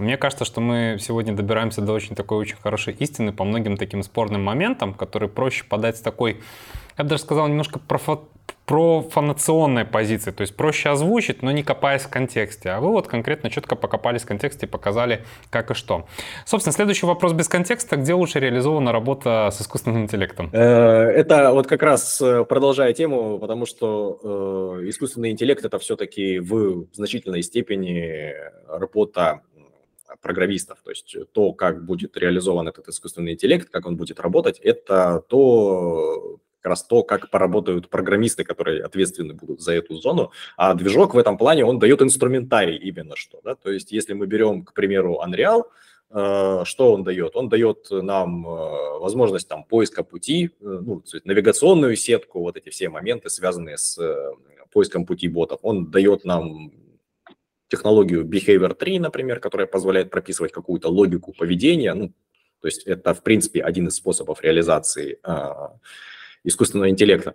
[0.00, 4.02] мне кажется, что мы сегодня добираемся до очень такой очень хорошей истины по многим таким
[4.02, 6.40] спорным моментам, которые проще подать с такой,
[6.98, 8.28] я бы даже сказал, немножко профо
[8.66, 12.70] профанационной позиции, то есть проще озвучить, но не копаясь в контексте.
[12.70, 16.06] А вы вот конкретно четко покопались в контексте и показали, как и что.
[16.44, 17.96] Собственно, следующий вопрос без контекста.
[17.96, 20.50] Где лучше реализована работа с искусственным интеллектом?
[20.52, 26.40] Э, это вот как раз э, продолжая тему, потому что э, искусственный интеллект это все-таки
[26.40, 28.34] в значительной степени
[28.68, 29.42] работа
[30.26, 30.78] программистов.
[30.82, 36.38] То есть то, как будет реализован этот искусственный интеллект, как он будет работать, это то,
[36.60, 40.32] как раз то, как поработают программисты, которые ответственны будут за эту зону.
[40.56, 43.40] А движок в этом плане, он дает инструментарий именно что.
[43.44, 43.54] Да?
[43.54, 45.62] То есть если мы берем, к примеру, Unreal,
[46.10, 47.36] э, что он дает?
[47.36, 52.88] Он дает нам э, возможность там поиска пути, э, ну, навигационную сетку, вот эти все
[52.88, 54.00] моменты, связанные с
[54.72, 55.60] поиском пути ботов.
[55.62, 56.72] Он дает нам
[57.68, 61.94] технологию Behavior 3, например, которая позволяет прописывать какую-то логику поведения.
[61.94, 62.12] Ну,
[62.60, 65.18] то есть это, в принципе, один из способов реализации
[66.46, 67.34] искусственного интеллекта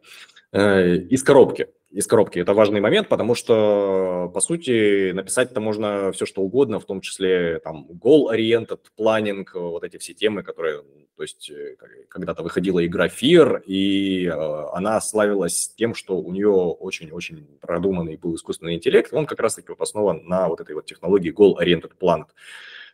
[0.52, 1.68] э, из коробки.
[1.92, 2.40] Из коробки.
[2.40, 7.60] Это важный момент, потому что, по сути, написать-то можно все, что угодно, в том числе
[7.60, 10.84] там goal-oriented planning, вот эти все темы, которые,
[11.18, 11.76] то есть, э,
[12.08, 14.32] когда-то выходила игра Fear, и э,
[14.72, 19.82] она славилась тем, что у нее очень-очень продуманный был искусственный интеллект, он как раз-таки вот
[19.82, 21.92] основан на вот этой вот технологии goal-oriented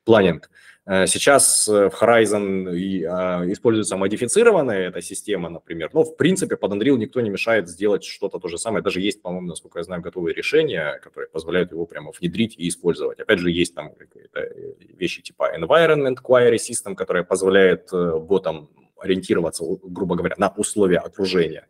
[0.08, 0.42] planning
[1.06, 5.90] сейчас э, в Horizon а, используется модифицированная эта система, например.
[5.92, 8.82] Но, в принципе, под Unreal никто не мешает сделать что-то то же самое.
[8.82, 13.20] Даже есть, по-моему, насколько я знаю, готовые решения, которые позволяют его прямо внедрить и использовать.
[13.20, 13.92] Опять же, есть там
[14.34, 14.40] э,
[14.98, 21.68] вещи типа Environment Query System, которая позволяет ботам ориентироваться, грубо говоря, на условия окружения.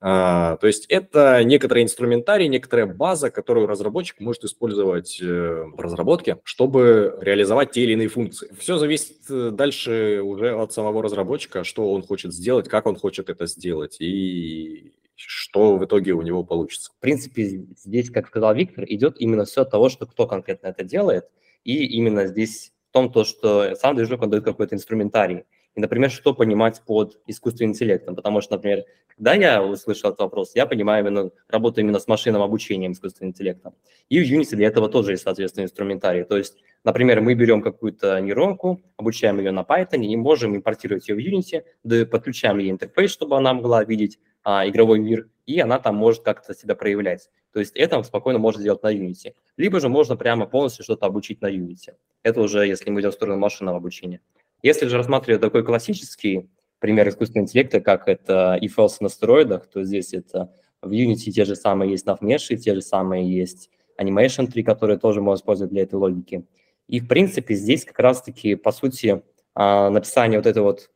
[0.00, 6.38] А, то есть это некоторый инструментарий, некоторая база, которую разработчик может использовать э, в разработке,
[6.44, 8.48] чтобы реализовать те или иные функции.
[8.58, 13.28] Все зависит э, дальше уже от самого разработчика, что он хочет сделать, как он хочет
[13.28, 16.92] это сделать и что в итоге у него получится.
[16.96, 20.84] В принципе, здесь, как сказал Виктор, идет именно все от того, что кто конкретно это
[20.84, 21.24] делает,
[21.64, 25.44] и именно здесь в том, то, что сам движок он дает какой-то инструментарий.
[25.78, 28.16] И, например, что понимать под искусственным интеллектом?
[28.16, 28.82] Потому что, например,
[29.16, 33.74] когда я услышал этот вопрос, я понимаю именно работу именно с машинным обучением искусственным интеллектом.
[34.08, 36.24] И в Unity для этого тоже есть соответственный инструментарий.
[36.24, 41.14] То есть, например, мы берем какую-то нейронку, обучаем ее на Python и можем импортировать ее
[41.14, 45.78] в Unity, да, подключаем ей интерфейс, чтобы она могла видеть а, игровой мир, и она
[45.78, 47.30] там может как-то себя проявлять.
[47.52, 49.34] То есть это спокойно можно сделать на Unity.
[49.56, 51.94] Либо же можно прямо полностью что-то обучить на Unity.
[52.24, 54.20] Это уже если мы идем в сторону машинного обучения.
[54.62, 56.48] Если же рассматривать такой классический
[56.78, 60.52] пример искусственного интеллекта, как это if-else на стероидах, то здесь это
[60.82, 65.20] в Unity те же самые есть NavMesh, те же самые есть Animation 3, которые тоже
[65.20, 66.44] можно использовать для этой логики.
[66.86, 69.22] И, в принципе, здесь как раз-таки, по сути,
[69.54, 70.90] а, написание вот этой вот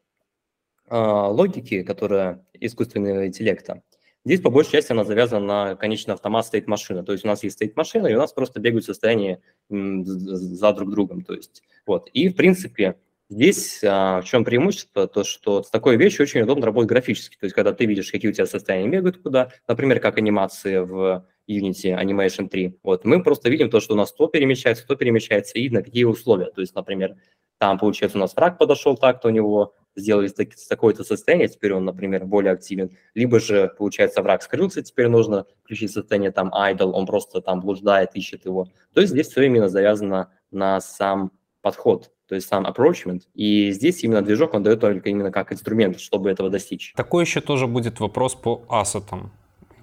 [0.89, 3.83] а, логики, которая искусственного интеллекта,
[4.25, 7.03] здесь по большей части она завязана на конечный автомат стоит машина.
[7.05, 10.91] То есть у нас есть стоит машина, и у нас просто бегают состояние за друг
[10.91, 11.23] другом.
[11.23, 12.09] То есть, вот.
[12.13, 12.97] И, в принципе,
[13.29, 15.07] Здесь а, в чем преимущество?
[15.07, 17.37] То, что с такой вещью очень удобно работать графически.
[17.37, 21.27] То есть, когда ты видишь, какие у тебя состояния бегают куда, например, как анимации в
[21.49, 25.59] Unity Animation 3, вот, мы просто видим то, что у нас то перемещается, то перемещается,
[25.59, 26.51] и на какие условия.
[26.51, 27.17] То есть, например,
[27.59, 30.29] там, получается, у нас враг подошел так-то, у него сделали
[30.69, 35.93] такое-то состояние, теперь он, например, более активен, либо же, получается, враг скрылся, теперь нужно включить
[35.93, 38.69] состояние там idle, он просто там блуждает, ищет его.
[38.95, 41.31] То есть здесь все именно завязано на сам
[41.63, 43.23] подход, то есть сам approachment.
[43.35, 46.93] И здесь именно движок он дает только именно как инструмент, чтобы этого достичь.
[46.97, 49.31] Такой еще тоже будет вопрос по ассетам.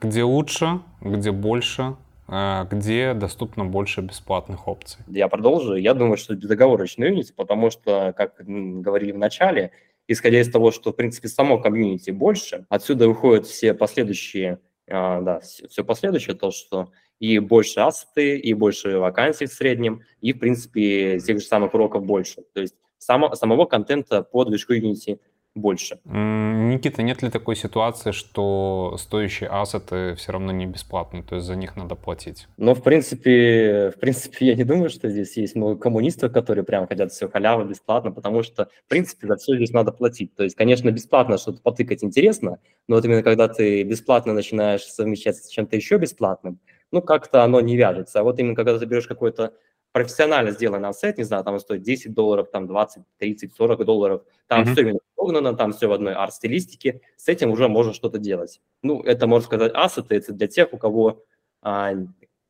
[0.01, 1.95] Где лучше, где больше,
[2.27, 5.01] э, где доступно больше бесплатных опций.
[5.07, 5.75] Я продолжу.
[5.75, 9.71] Я думаю, что безоговорочно Unity, потому что, как говорили в начале,
[10.07, 14.59] исходя из того, что, в принципе, само комьюнити больше, отсюда выходят все последующие,
[14.89, 20.33] а, да, все последующее, то, что и больше ассеты, и больше вакансий в среднем, и,
[20.33, 22.43] в принципе, тех же самых уроков больше.
[22.53, 25.19] То есть само, самого контента по движку Unity
[25.55, 25.99] больше.
[26.05, 31.55] Никита, нет ли такой ситуации, что стоящие ассеты все равно не бесплатные, то есть за
[31.55, 32.47] них надо платить?
[32.57, 36.87] Ну, в принципе, в принципе, я не думаю, что здесь есть много коммунистов, которые прям
[36.87, 40.35] хотят все халяво, бесплатно, потому что, в принципе, за все здесь надо платить.
[40.35, 45.37] То есть, конечно, бесплатно что-то потыкать интересно, но вот именно когда ты бесплатно начинаешь совмещать
[45.37, 46.59] с чем-то еще бесплатным,
[46.91, 48.19] ну, как-то оно не вяжется.
[48.19, 49.53] А вот именно когда ты берешь какой-то
[49.91, 54.23] профессионально сделанный ассет, не знаю, там он стоит 10 долларов, там 20, 30, 40 долларов,
[54.47, 54.71] там mm-hmm.
[54.71, 58.61] все именно погнано, там все в одной арт-стилистике, с этим уже можно что-то делать.
[58.83, 61.23] Ну, это, можно сказать, ассеты, это для тех, у кого
[61.61, 61.93] а,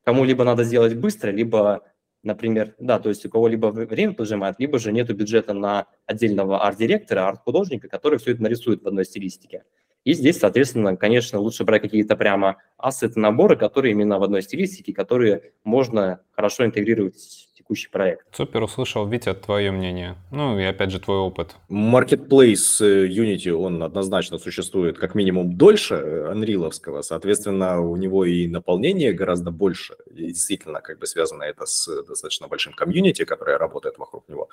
[0.04, 1.82] кому либо надо сделать быстро, либо,
[2.22, 6.64] например, да, то есть у кого либо время поджимает, либо же нету бюджета на отдельного
[6.64, 9.64] арт-директора, арт-художника, который все это нарисует в одной стилистике.
[10.04, 14.94] И здесь, соответственно, конечно, лучше брать какие-то прямо ассеты, наборы, которые именно в одной стилистике,
[14.94, 18.26] которые можно хорошо интегрировать в текущий проект.
[18.34, 19.06] Супер, услышал.
[19.06, 20.16] Витя, твое мнение.
[20.30, 21.56] Ну и опять же твой опыт.
[21.68, 26.72] Marketplace э, Unity, он однозначно существует как минимум дольше Unreal,
[27.02, 29.94] соответственно, у него и наполнение гораздо больше.
[30.10, 34.48] И действительно, как бы связано это с достаточно большим комьюнити, которое работает вокруг него.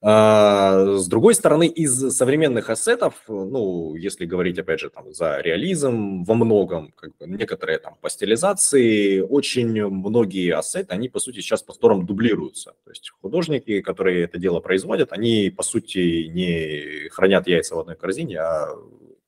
[0.00, 6.22] А, с другой стороны, из современных ассетов, ну, если говорить, опять же, там, за реализм
[6.22, 11.62] во многом, как бы, некоторые там по стилизации, очень многие ассеты, они, по сути, сейчас
[11.64, 12.74] по сторам дублируются.
[12.84, 17.96] То есть художники, которые это дело производят, они, по сути, не хранят яйца в одной
[17.96, 18.68] корзине, а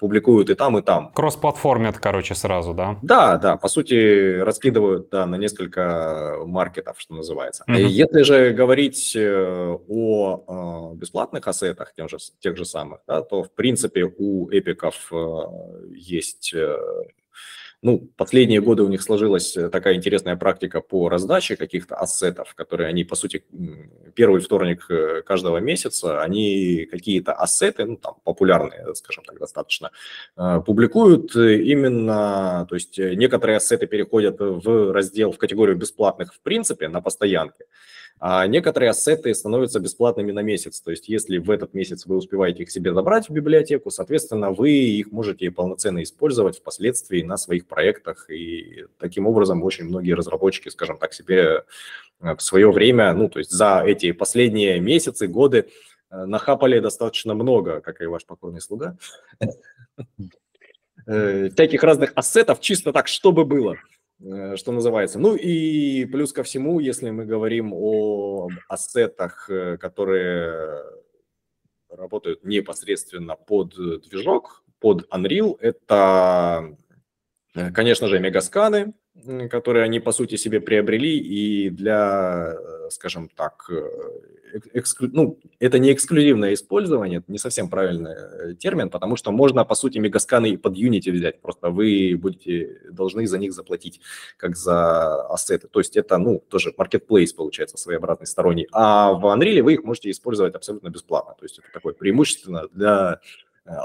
[0.01, 1.13] публикуют и там, и там.
[1.13, 2.99] Кросс-платформят, короче, сразу, да?
[3.03, 7.65] Да, да, по сути, раскидывают да, на несколько маркетов, что называется.
[7.69, 7.83] Mm-hmm.
[7.83, 13.43] Если же говорить э, о э, бесплатных ассетах, тем же, тех же самых, да, то,
[13.43, 15.43] в принципе, у эпиков э,
[15.95, 16.55] есть
[17.83, 22.89] ну, последние годы у них сложилась э, такая интересная практика по раздаче каких-то ассетов, которые
[22.89, 23.43] они, по сути,
[24.15, 29.91] первый вторник э, каждого месяца, они какие-то ассеты, ну, там, популярные, скажем так, достаточно,
[30.37, 36.89] э, публикуют именно, то есть некоторые ассеты переходят в раздел, в категорию бесплатных в принципе,
[36.89, 37.65] на постоянке,
[38.23, 40.83] а некоторые ассеты становятся бесплатными на месяц.
[40.83, 44.73] То есть если в этот месяц вы успеваете их себе забрать в библиотеку, соответственно, вы
[44.73, 48.29] их можете полноценно использовать впоследствии на своих проектах.
[48.29, 51.65] И таким образом очень многие разработчики, скажем так, себе
[52.21, 55.71] э, в свое время, ну, то есть за эти последние месяцы, годы
[56.11, 58.99] э, нахапали достаточно много, как и ваш покорный слуга,
[61.07, 63.79] э, всяких разных ассетов, чисто так, чтобы было.
[64.23, 65.19] Э, что называется.
[65.19, 70.83] Ну и плюс ко всему, если мы говорим о ассетах, э, которые
[71.89, 76.77] работают непосредственно под движок, под Unreal, это,
[77.55, 78.93] э, конечно же, мегасканы,
[79.51, 82.55] которые они, по сути, себе приобрели и для,
[82.91, 83.71] скажем так,
[84.75, 85.11] эксклю...
[85.13, 89.75] ну, это не эксклюзивное использование, это не совсем правильный э, термин, потому что можно, по
[89.75, 94.01] сути, мегасканы и под Unity взять, просто вы будете должны за них заплатить,
[94.37, 95.69] как за ассеты.
[95.69, 98.69] То есть это, ну, тоже marketplace, получается, своеобразный, сторонний.
[98.73, 101.35] А в Unreal вы их можете использовать абсолютно бесплатно.
[101.39, 103.19] То есть это такое преимущественно для Э,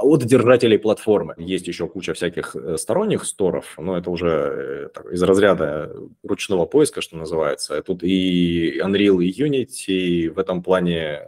[0.02, 1.36] от держателей платформы.
[1.38, 7.02] Есть еще куча всяких э, сторонних сторов, но это уже э, из разряда ручного поиска,
[7.02, 7.82] что называется.
[7.82, 11.22] Тут и Unreal, и Unity в этом плане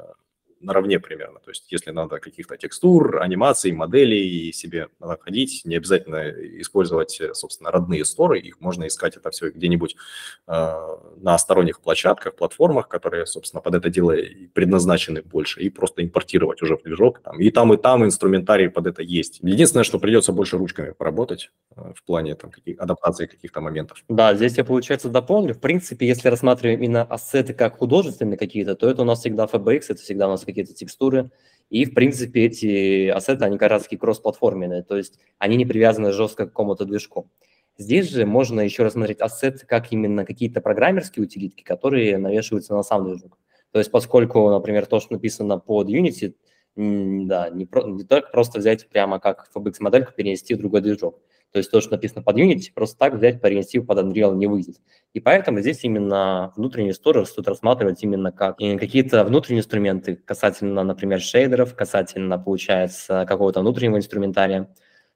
[0.61, 1.39] наравне примерно.
[1.39, 6.29] То есть если надо каких-то текстур, анимаций, моделей себе находить, не обязательно
[6.61, 9.95] использовать, собственно, родные сторы, их можно искать это все где-нибудь
[10.47, 14.15] э, на сторонних площадках, платформах, которые, собственно, под это дело
[14.53, 17.19] предназначены больше, и просто импортировать уже в движок.
[17.19, 19.39] Там, и там, и там инструментарий под это есть.
[19.41, 24.03] Единственное, что придется больше ручками поработать э, в плане там, каких, адаптации каких-то моментов.
[24.09, 25.53] Да, здесь я, получается, дополню.
[25.53, 29.83] В принципе, если рассматриваем именно ассеты как художественные какие-то, то это у нас всегда FBX,
[29.89, 31.29] это всегда у нас какие-то текстуры.
[31.69, 36.45] И, в принципе, эти ассеты, они как раз-таки кросс-платформенные, то есть они не привязаны жестко
[36.45, 37.29] к какому-то движку.
[37.77, 43.05] Здесь же можно еще рассмотреть ассеты как именно какие-то программерские утилитки, которые навешиваются на сам
[43.05, 43.37] движок.
[43.71, 46.33] То есть поскольку, например, то, что написано под Unity,
[46.75, 51.19] да, не, про, не только просто взять прямо как FBX-модельку перенести в другой движок.
[51.51, 54.77] То есть то, что написано под Unity, просто так взять, перенести под Unreal не выйдет.
[55.13, 61.21] И поэтому здесь именно внутренний стор стоит рассматривать именно как какие-то внутренние инструменты касательно, например,
[61.21, 64.69] шейдеров, касательно, получается, какого-то внутреннего инструментария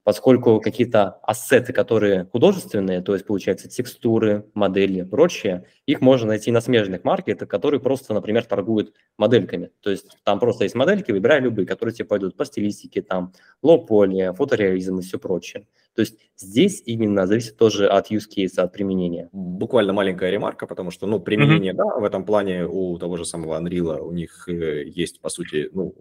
[0.04, 6.62] поскольку какие-то ассеты, которые художественные, то есть, получается, текстуры, модели, прочее, их можно найти на
[6.62, 9.72] смежных маркетах, которые просто, например, торгуют модельками.
[9.82, 14.34] То есть там просто есть модельки, выбирай любые, которые тебе пойдут по стилистике, там, лоу-поли,
[14.36, 15.68] фотореализм и все прочее.
[15.94, 19.30] То есть здесь именно зависит тоже от use case, от применения.
[19.32, 21.78] Буквально маленькая ремарка, потому что, ну, применение, mm-hmm.
[21.78, 25.70] да, в этом плане у того же самого Unreal, у них э, есть, по сути,
[25.74, 25.94] ну,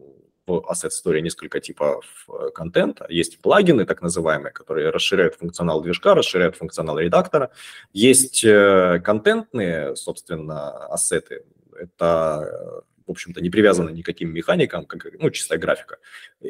[0.59, 3.07] в Asset Store несколько типов э, контента.
[3.09, 7.51] Есть плагины, так называемые, которые расширяют функционал движка, расширяют функционал редактора.
[7.93, 11.45] Есть э, контентные, собственно, ассеты.
[11.79, 15.99] Это в общем-то, не привязаны никаким механикам, как, ну, чистая графика,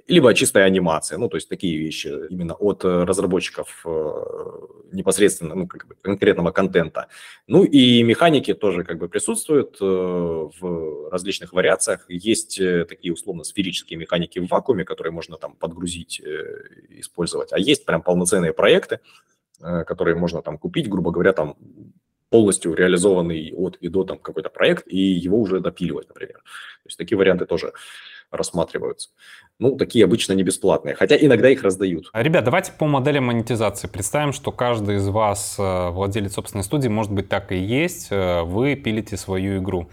[0.07, 3.90] либо чистая анимация, ну, то есть такие вещи именно от э, разработчиков э,
[4.93, 7.09] непосредственно, ну, как бы конкретного контента.
[7.47, 12.07] Ну, и механики тоже как бы присутствуют э, в различных вариациях.
[12.09, 16.20] Есть такие условно сферические механики в вакууме, которые можно там подгрузить,
[16.91, 19.01] использовать, а есть прям полноценные проекты,
[19.59, 21.57] которые можно там купить, грубо говоря, там
[22.30, 26.34] полностью реализованный от и до там какой-то проект, и его уже допиливать, например.
[26.34, 27.72] То есть такие варианты тоже
[28.30, 29.10] рассматриваются.
[29.58, 32.10] Ну, такие обычно не бесплатные, хотя иногда их раздают.
[32.14, 33.88] Ребят, давайте по модели монетизации.
[33.88, 38.42] Представим, что каждый из вас э, владелец собственной студии, может быть, так и есть, э,
[38.42, 39.90] вы пилите свою игру.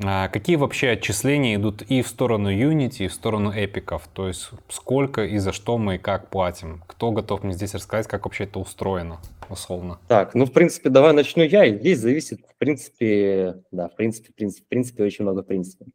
[0.00, 4.08] А какие вообще отчисления идут и в сторону Unity, и в сторону эпиков?
[4.12, 6.84] То есть сколько и за что мы и как платим?
[6.86, 9.18] Кто готов мне здесь рассказать, как вообще это устроено,
[9.48, 9.98] условно?
[10.06, 11.64] Так, ну, в принципе, давай начну я.
[11.64, 15.46] И здесь зависит, в принципе, да, в принципе, в принципе, в принципе, очень много в
[15.46, 15.86] принципе.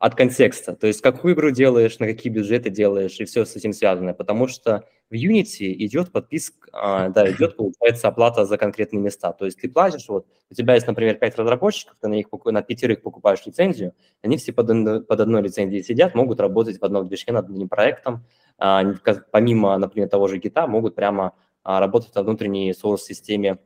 [0.00, 0.74] От контекста.
[0.74, 4.14] То есть какую игру делаешь, на какие бюджеты делаешь, и все с этим связано.
[4.14, 9.32] Потому что в Unity идет подписка, да, идет, получается, оплата за конкретные места.
[9.32, 12.62] То есть ты платишь, вот, у тебя есть, например, пять разработчиков, ты на, них, на
[12.62, 13.92] пятерых покупаешь лицензию,
[14.22, 18.24] они все под, под одной лицензией сидят, могут работать в одном движке над одним проектом,
[18.58, 18.82] а,
[19.30, 21.32] помимо, например, того же гита, могут прямо
[21.62, 23.58] а, работать на внутренней source-системе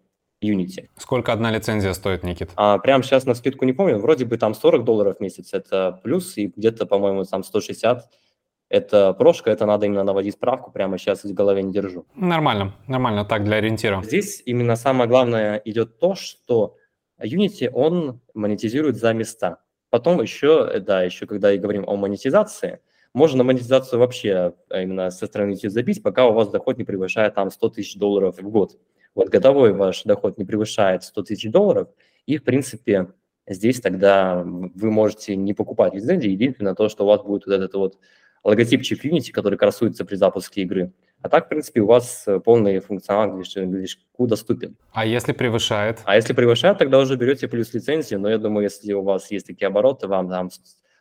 [0.42, 0.88] Unity.
[0.96, 2.50] Сколько одна лицензия стоит, Никит?
[2.56, 6.00] А, прямо сейчас на скидку не помню, вроде бы там 40 долларов в месяц, это
[6.02, 8.08] плюс, и где-то, по-моему, там 160
[8.68, 12.06] это прошка, это надо именно наводить справку, прямо сейчас в голове не держу.
[12.14, 14.02] Нормально, нормально, так, для ориентира.
[14.02, 16.76] Здесь именно самое главное идет то, что
[17.20, 19.58] Unity, он монетизирует за места.
[19.90, 22.80] Потом еще, да, еще когда и говорим о монетизации,
[23.14, 27.34] можно монетизацию вообще а, именно со стороны YouTube забить, пока у вас доход не превышает
[27.34, 28.78] там 100 тысяч долларов в год.
[29.14, 31.88] Вот годовой ваш доход не превышает 100 тысяч долларов,
[32.26, 33.08] и, в принципе,
[33.46, 37.74] здесь тогда вы можете не покупать лицензии, единственное то, что у вас будет вот этот
[37.74, 37.98] вот
[38.44, 40.92] логотипчик Unity, который красуется при запуске игры.
[41.20, 44.76] А так, в принципе, у вас э, полный функционал движку доступен.
[44.92, 46.00] А если превышает?
[46.04, 49.46] А если превышает, тогда уже берете плюс лицензию, но я думаю, если у вас есть
[49.46, 50.50] такие обороты, вам там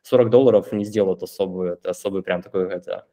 [0.02, 3.06] 40 долларов не сделают особую, особый прям такой это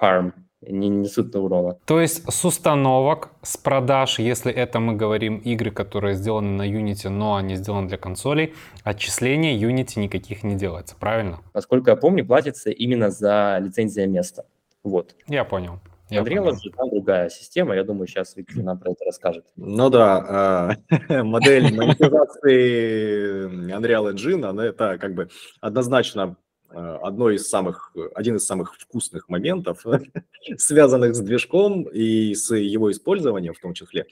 [0.00, 1.78] harm не несут урона.
[1.86, 7.08] То есть с установок, с продаж, если это мы говорим игры, которые сделаны на Unity,
[7.08, 8.54] но они сделаны для консолей,
[8.84, 11.40] отчисления Unity никаких не делается, правильно?
[11.54, 14.44] Насколько я помню, платится именно за лицензия места.
[14.82, 15.14] Вот.
[15.26, 15.80] Я понял.
[16.10, 19.44] Unreal же там другая система, я думаю, сейчас Виктор нам про это расскажет.
[19.56, 20.72] Ну да, а,
[21.22, 25.28] модель монетизации Unreal Engine, она это как бы
[25.60, 26.36] однозначно
[26.72, 29.84] одно из самых, один из самых вкусных моментов,
[30.56, 34.06] связанных с движком и с его использованием в том числе.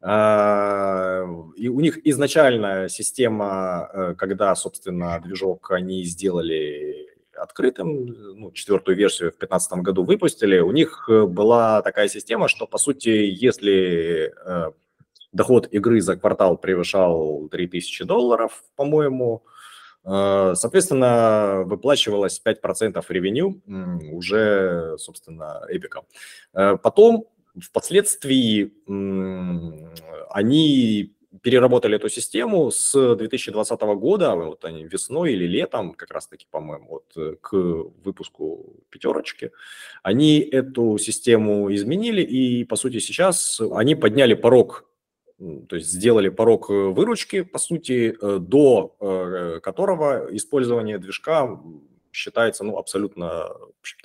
[0.00, 1.24] А,
[1.56, 8.06] и у них изначально система, э, когда, собственно, движок они сделали открытым,
[8.38, 12.78] ну, четвертую версию в 2015 году выпустили, у них э, была такая система, что, по
[12.78, 14.32] сути, если
[15.32, 19.57] доход игры за квартал превышал 3000 долларов, по-моему, Э,
[20.04, 23.60] соответственно, выплачивалось 5% ревеню
[24.12, 26.04] уже, собственно, эпиком.
[26.54, 27.26] Э, потом,
[27.60, 28.72] впоследствии,
[30.30, 36.88] они переработали эту систему с 2020 года, вот они весной или летом, как раз-таки, по-моему,
[36.88, 39.52] вот э, к выпуску пятерочки,
[40.02, 44.87] они эту систему изменили, и, по сути, сейчас они подняли порог
[45.38, 51.60] то есть сделали порог выручки, по сути, до которого использование движка
[52.12, 53.50] считается ну, абсолютно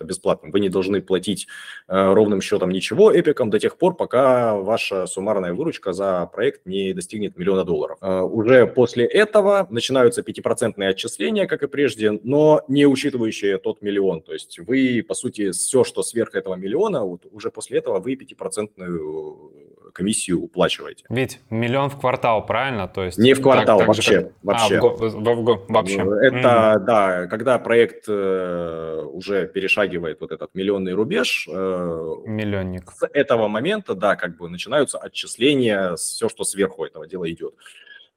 [0.01, 0.51] бесплатным.
[0.51, 1.47] Вы не должны платить
[1.87, 6.93] э, ровным счетом ничего эпикам до тех пор, пока ваша суммарная выручка за проект не
[6.93, 7.97] достигнет миллиона долларов.
[8.01, 14.21] Э, уже после этого начинаются 5% отчисления, как и прежде, но не учитывающие тот миллион.
[14.21, 18.13] То есть вы, по сути, все, что сверх этого миллиона, вот уже после этого вы
[18.15, 21.05] 5% комиссию уплачиваете.
[21.09, 22.87] Ведь миллион в квартал, правильно?
[22.87, 24.21] То есть не в квартал, так, вообще.
[24.21, 24.77] Так, вообще.
[24.77, 25.97] А, в, в, в, вообще.
[25.97, 26.79] Это, mm.
[26.79, 31.47] да, когда проект э, уже перешагивает вот этот миллионный рубеж.
[31.49, 32.91] Э, Миллионник.
[32.91, 37.53] С этого момента, да, как бы начинаются отчисления, все, что сверху этого дела идет.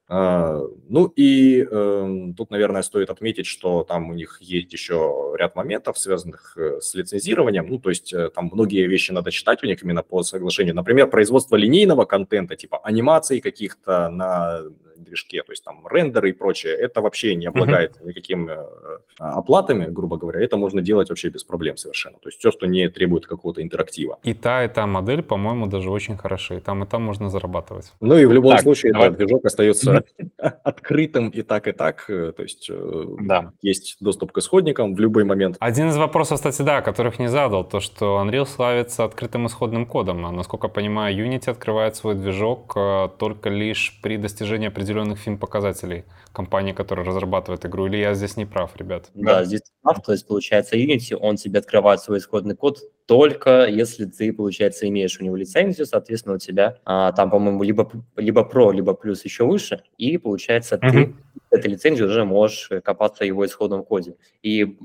[0.09, 5.57] А, ну и э, тут, наверное, стоит отметить, что там у них есть еще ряд
[5.57, 7.67] моментов, связанных э, с лицензированием.
[7.69, 10.75] Ну, то есть там многие вещи надо читать у них именно по соглашению.
[10.75, 14.63] Например, производство линейного контента, типа анимаций каких-то на
[15.07, 18.09] движке, то есть там рендеры и прочее, это вообще не облагает uh-huh.
[18.09, 22.19] никакими э, оплатами, грубо говоря, это можно делать вообще без проблем совершенно.
[22.19, 24.19] То есть все, что не требует какого-то интерактива.
[24.23, 26.57] И та, и та модель, по-моему, даже очень хороши.
[26.57, 27.93] И там, и там можно зарабатывать.
[28.01, 29.11] Ну и в любом так, случае, давай.
[29.11, 30.05] да, движок остается
[30.65, 32.05] открытым и так, и так.
[32.09, 33.53] Э, то есть э, да.
[33.63, 35.57] есть доступ к исходникам в любой момент.
[35.61, 40.27] Один из вопросов, кстати, да, которых не задал, то, что Unreal славится открытым исходным кодом.
[40.27, 42.75] А насколько я понимаю, Unity открывает свой движок
[43.19, 48.47] только лишь при достижении определенного определенных фин-показателей компании, которая разрабатывает игру, или я здесь не
[48.47, 49.11] прав, ребят?
[49.15, 53.67] Да, да, здесь прав, то есть получается Unity, он тебе открывает свой исходный код только
[53.67, 58.43] если ты, получается, имеешь у него лицензию, соответственно, у тебя а, там, по-моему, либо, либо
[58.43, 60.91] Pro, либо плюс еще выше, и, получается, uh-huh.
[60.91, 61.15] ты
[61.51, 64.17] этой лицензии уже можешь копаться в его исходном коде.
[64.43, 64.77] И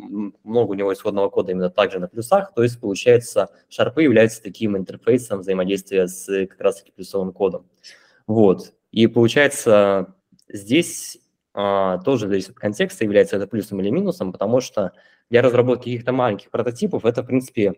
[0.44, 4.78] много у него исходного кода именно также на плюсах, то есть, получается, шарпы являются таким
[4.78, 7.66] интерфейсом взаимодействия с как раз-таки плюсовым кодом.
[8.28, 8.74] Вот.
[8.92, 10.16] И получается,
[10.48, 11.20] здесь
[11.54, 14.94] а, тоже зависит от контекста, является это плюсом или минусом, потому что
[15.30, 17.74] для разработки каких-то маленьких прототипов это, в принципе,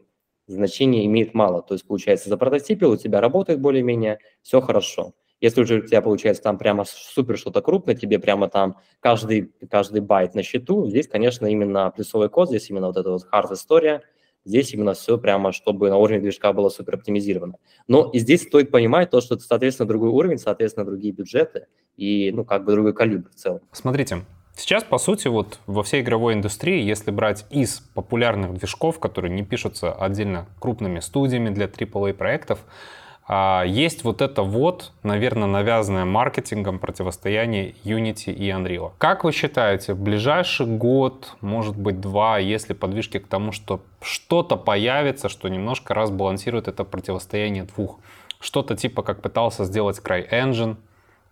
[0.47, 1.61] значение имеет мало.
[1.61, 5.13] То есть, получается, за прототипил у тебя работает более-менее, все хорошо.
[5.39, 10.01] Если уже у тебя получается там прямо супер что-то крупное, тебе прямо там каждый, каждый
[10.01, 14.01] байт на счету, здесь, конечно, именно плюсовой код, здесь именно вот эта вот hard-история–
[14.45, 17.55] Здесь именно все прямо, чтобы на уровне движка было супер оптимизировано.
[17.87, 22.31] Но и здесь стоит понимать то, что это, соответственно, другой уровень, соответственно, другие бюджеты и,
[22.33, 23.61] ну, как бы другой калибр в целом.
[23.71, 24.25] Смотрите,
[24.55, 29.43] Сейчас, по сути, вот во всей игровой индустрии, если брать из популярных движков, которые не
[29.43, 32.59] пишутся отдельно крупными студиями для AAA проектов,
[33.25, 38.91] а, есть вот это вот, наверное, навязанное маркетингом противостояние Unity и Unreal.
[38.97, 44.57] Как вы считаете, в ближайший год, может быть два, если подвижки к тому, что что-то
[44.57, 47.99] появится, что немножко разбалансирует это противостояние двух?
[48.39, 50.75] Что-то типа, как пытался сделать CryEngine,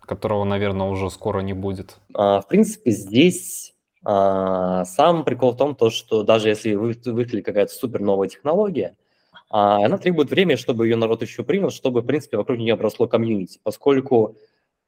[0.00, 1.96] которого, наверное, уже скоро не будет.
[2.14, 3.74] А, в принципе, здесь
[4.04, 8.96] а, сам прикол в том, то, что даже если вы, вышли какая-то супер новая технология,
[9.52, 13.06] а она требует времени, чтобы ее народ еще принял, чтобы, в принципе, вокруг нее обросло
[13.06, 14.38] комьюнити, поскольку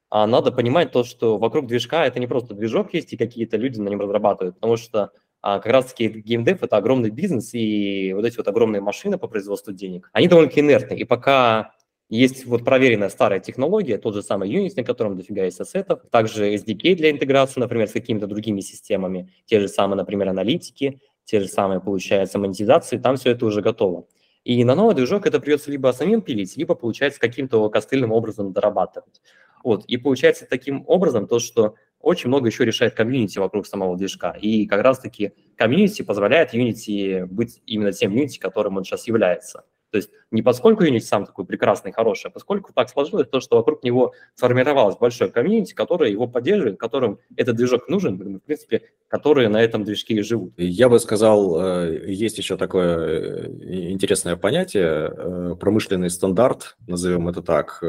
[0.08, 3.78] а, надо понимать то, что вокруг движка это не просто движок есть, и какие-то люди
[3.78, 5.10] на нем разрабатывают, потому что
[5.42, 9.72] а, как раз-таки геймдев– это огромный бизнес, и вот эти вот огромные машины по производству
[9.72, 11.72] денег, они довольно инертны, и пока
[12.08, 16.54] есть вот проверенная старая технология, тот же самый Unity, на котором дофига есть ассетов, также
[16.54, 21.48] SDK для интеграции, например, с какими-то другими системами, те же самые, например, аналитики, те же
[21.48, 24.06] самые, получается, монетизации, там все это уже готово.
[24.44, 29.22] И на новый движок это придется либо самим пилить, либо, получается, каким-то костыльным образом дорабатывать.
[29.62, 29.84] Вот.
[29.86, 34.32] И получается таким образом то, что очень много еще решает комьюнити вокруг самого движка.
[34.32, 39.64] И как раз-таки комьюнити позволяет Unity быть именно тем Unity, которым он сейчас является.
[39.94, 43.58] То есть не поскольку Unity сам такой прекрасный, хороший, а поскольку так сложилось, то, что
[43.58, 49.48] вокруг него сформировалось большое комьюнити, которое его поддерживает, которым этот движок нужен, в принципе, которые
[49.48, 50.52] на этом движке и живут.
[50.56, 57.40] Я бы сказал, э, есть еще такое э, интересное понятие, э, промышленный стандарт, назовем это
[57.40, 57.80] так,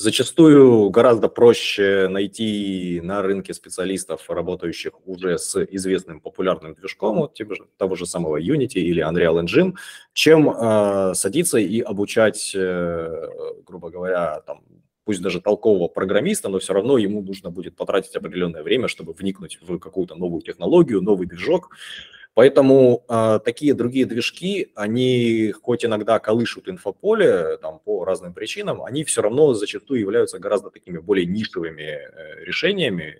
[0.00, 7.38] Зачастую гораздо проще найти на рынке специалистов, работающих уже с известным популярным движком, вот
[7.76, 9.74] того же самого Unity или Unreal Engine,
[10.14, 13.28] чем э, садиться и обучать, э,
[13.66, 14.62] грубо говоря, там,
[15.04, 19.58] пусть даже толкового программиста, но все равно ему нужно будет потратить определенное время, чтобы вникнуть
[19.60, 21.76] в какую-то новую технологию, новый движок.
[22.34, 29.04] Поэтому э, такие другие движки, они хоть иногда колышут инфополе там, по разным причинам, они
[29.04, 33.18] все равно зачастую являются гораздо такими более нишевыми э, решениями,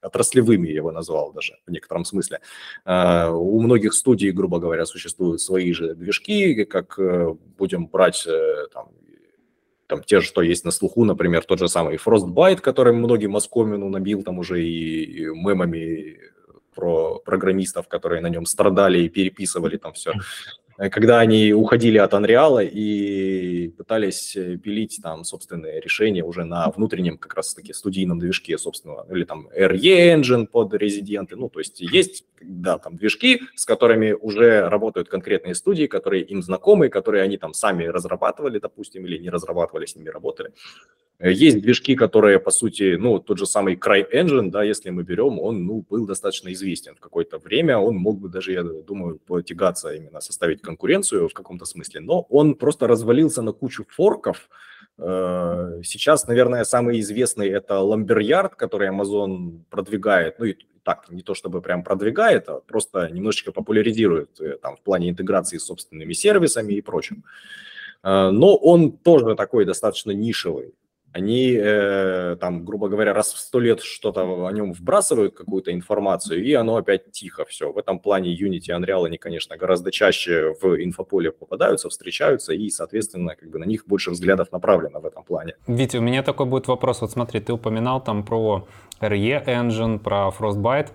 [0.00, 2.40] отраслевыми, я бы назвал даже в некотором смысле.
[2.84, 8.66] Э, у многих студий, грубо говоря, существуют свои же движки, как э, будем брать э,
[8.72, 8.90] там,
[9.88, 14.22] там те, что есть на слуху, например, тот же самый Frostbite, который многим оскомину набил
[14.22, 16.18] там уже и, и мемами
[16.76, 20.12] про программистов, которые на нем страдали и переписывали там все.
[20.78, 26.70] Э, когда они уходили от Unreal и пытались э, пилить там собственные решения уже на
[26.70, 31.80] внутреннем как раз-таки студийном движке собственного, или там RE Engine под резиденты, ну, то есть
[31.80, 37.36] есть, да, там движки, с которыми уже работают конкретные студии, которые им знакомы, которые они
[37.36, 40.52] там сами разрабатывали, допустим, или не разрабатывали, с ними работали.
[41.18, 45.38] Э, есть движки, которые, по сути, ну, тот же самый CryEngine, да, если мы берем,
[45.38, 49.92] он, ну, был достаточно известен в какое-то время, он мог бы даже, я думаю, потягаться
[49.94, 54.48] именно, составить конкуренцию в каком-то смысле, но он просто развалился на кучу форков.
[54.98, 60.54] Э, сейчас, наверное, самый известный это Lumberyard, который Amazon продвигает, ну, и
[60.86, 65.58] так, не то чтобы прям продвигает, а просто немножечко популяризирует э, там в плане интеграции
[65.58, 67.24] с собственными сервисами и прочим.
[68.02, 70.74] Но он тоже такой достаточно нишевый
[71.16, 76.44] они э, там, грубо говоря, раз в сто лет что-то о нем вбрасывают, какую-то информацию,
[76.44, 77.72] и оно опять тихо все.
[77.72, 82.68] В этом плане Unity и Unreal, они, конечно, гораздо чаще в инфополе попадаются, встречаются, и,
[82.68, 85.54] соответственно, как бы на них больше взглядов направлено в этом плане.
[85.66, 87.00] Витя, у меня такой будет вопрос.
[87.00, 88.68] Вот смотри, ты упоминал там про
[89.00, 90.88] RE Engine, про Frostbite.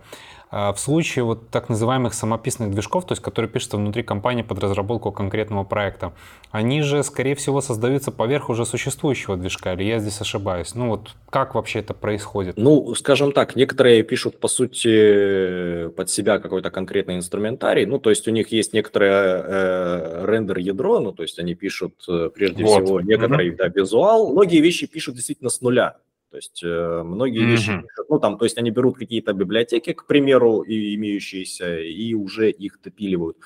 [0.54, 4.60] А, в случае вот так называемых самописных движков, то есть которые пишутся внутри компании под
[4.60, 6.12] разработку конкретного проекта,
[6.52, 10.76] они же, скорее всего, создаются поверх уже существующего движка, или я здесь ошибаюсь?
[10.76, 12.58] Ну вот как вообще это происходит?
[12.58, 18.28] Ну, скажем так, некоторые пишут, по сути, под себя какой-то конкретный инструментарий, ну, то есть
[18.28, 22.84] у них есть некоторое э, рендер-ядро, ну, то есть они пишут э, прежде вот.
[22.84, 23.56] всего некоторый mm-hmm.
[23.56, 25.96] да, визуал, многие вещи пишут действительно с нуля,
[26.32, 27.52] то есть э, многие mm-hmm.
[27.52, 32.50] вещи, ну там, то есть они берут какие-то библиотеки, к примеру, и имеющиеся, и уже
[32.50, 33.38] их допиливают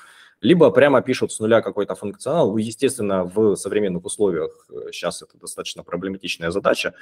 [0.46, 2.52] либо прямо пишут с нуля какой-то функционал.
[2.52, 6.94] Ну, естественно, в современных условиях сейчас э, это достаточно проблематичная задача.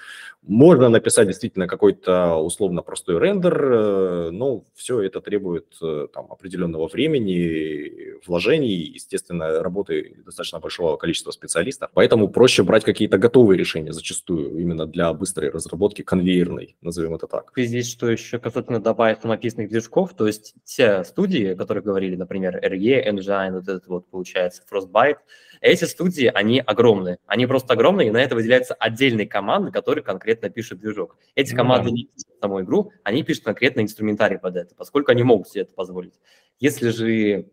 [0.42, 6.88] Можно написать действительно какой-то условно простой рендер, э, но все это требует э, там, определенного
[6.88, 11.90] времени, вложений, естественно, работы достаточно большого количества специалистов.
[11.92, 17.52] Поэтому проще брать какие-то готовые решения зачастую именно для быстрой разработки конвейерной, назовем это так.
[17.56, 22.58] Здесь что еще касательно добавить самописных движков, то есть те студии, о которых говорили, например,
[22.64, 25.18] RE, NG, Engine, вот этот вот, получается, Frostbite.
[25.60, 27.18] Эти студии, они огромные.
[27.26, 31.16] Они просто огромные, и на это выделяются отдельные команды, которые конкретно пишут движок.
[31.34, 31.94] Эти ну, команды да.
[31.94, 35.72] не пишут саму игру, они пишут конкретно инструментарий под это, поскольку они могут себе это
[35.72, 36.14] позволить.
[36.58, 37.50] Если же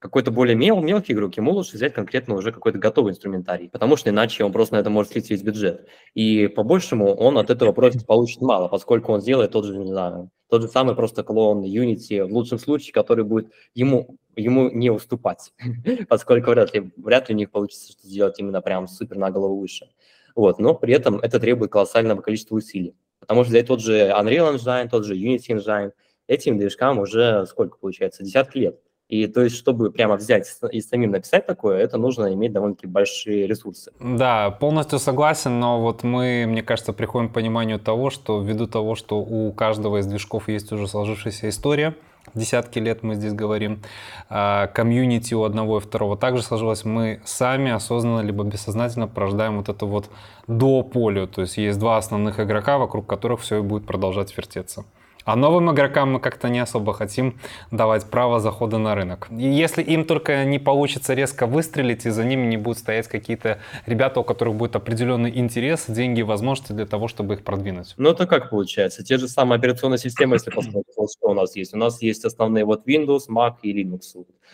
[0.00, 4.08] какой-то более мел, мелкий игрок, ему лучше взять конкретно уже какой-то готовый инструментарий, потому что
[4.08, 5.86] иначе он просто на это может слить весь бюджет.
[6.14, 10.30] И по-большему он от этого просто получит мало, поскольку он сделает тот же, не знаю,
[10.50, 15.52] тот же самый просто клон Unity, в лучшем случае, который будет ему, ему не уступать,
[16.08, 19.58] поскольку вряд ли, вряд ли у них получится что сделать именно прям супер на голову
[19.58, 19.88] выше.
[20.34, 24.56] Вот, но при этом это требует колоссального количества усилий, потому что взять тот же Unreal
[24.56, 25.92] Engine, тот же Unity Engine,
[26.26, 28.80] этим движкам уже сколько получается, десятки лет.
[29.10, 33.48] И то есть, чтобы прямо взять и самим написать такое, это нужно иметь довольно-таки большие
[33.48, 33.90] ресурсы.
[33.98, 38.94] Да, полностью согласен, но вот мы, мне кажется, приходим к пониманию того, что ввиду того,
[38.94, 41.96] что у каждого из движков есть уже сложившаяся история,
[42.34, 43.82] десятки лет мы здесь говорим,
[44.28, 49.68] а, комьюнити у одного и второго также сложилось, мы сами осознанно либо бессознательно порождаем вот
[49.68, 50.08] это вот
[50.46, 54.84] до полю, то есть есть два основных игрока, вокруг которых все и будет продолжать вертеться.
[55.30, 57.38] А новым игрокам мы как-то не особо хотим
[57.70, 59.28] давать право захода на рынок.
[59.30, 63.60] И если им только не получится резко выстрелить, и за ними не будут стоять какие-то
[63.86, 67.94] ребята, у которых будет определенный интерес, деньги и возможности для того, чтобы их продвинуть.
[67.96, 69.04] Ну это как получается?
[69.04, 71.74] Те же самые операционные системы, если посмотреть, что у нас есть.
[71.74, 74.00] У нас есть основные вот Windows, Mac и Linux.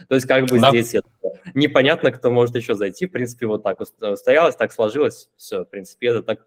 [0.08, 0.68] То есть как бы да.
[0.68, 1.08] здесь это
[1.54, 3.06] непонятно, кто может еще зайти.
[3.06, 5.30] В принципе, вот так устоялось, так сложилось.
[5.38, 6.40] Все, в принципе, это так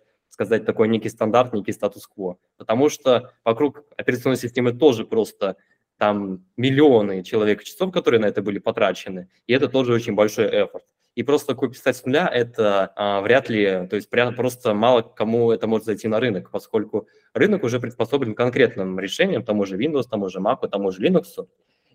[0.47, 2.37] сказать, такой некий стандарт, некий статус-кво.
[2.57, 5.57] Потому что вокруг операционной системы тоже просто
[5.97, 10.85] там миллионы человек часов, которые на это были потрачены, и это тоже очень большой эфорт.
[11.15, 15.01] И просто такой писать с нуля, это а, вряд ли, то есть прям просто мало
[15.01, 19.77] кому это может зайти на рынок, поскольку рынок уже приспособлен к конкретным решениям, тому же
[19.77, 21.25] Windows, тому же Mac, тому же Linux,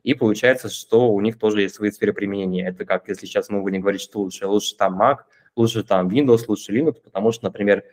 [0.03, 2.69] и получается, что у них тоже есть свои сферы применения.
[2.69, 5.21] Это как, если сейчас мы будем говорить, что лучше, лучше там Mac,
[5.57, 7.85] лучше там Windows, лучше Linux, потому что, например,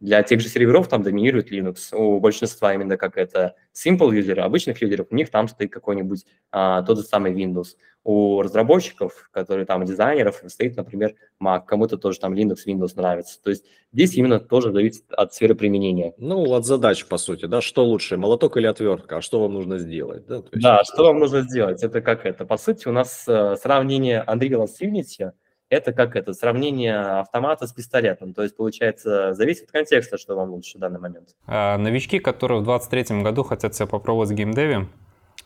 [0.00, 1.94] для тех же серверов там доминирует Linux.
[1.94, 6.82] У большинства именно как это simple юзеры, обычных юзеров, у них там стоит какой-нибудь а,
[6.82, 7.76] тот же самый Windows.
[8.04, 11.64] У разработчиков, которые там дизайнеров, стоит, например, Mac.
[11.66, 13.42] Кому-то тоже там Linux, Windows нравится.
[13.42, 16.14] То есть здесь именно тоже зависит от сферы применения.
[16.16, 19.78] Ну, от задач, по сути, да, что лучше, молоток или отвертка, а что вам нужно
[19.78, 20.26] сделать?
[20.26, 20.50] Да, есть...
[20.52, 22.46] да что вам нужно сделать, это как это.
[22.46, 25.32] По сути, у нас э, сравнение Unreal с Unity–
[25.70, 28.34] это как это сравнение автомата с пистолетом.
[28.34, 31.28] То есть, получается, зависит от контекста, что вам лучше в данный момент.
[31.46, 34.86] А новички, которые в 2023 году хотят себя попробовать в геймдеве,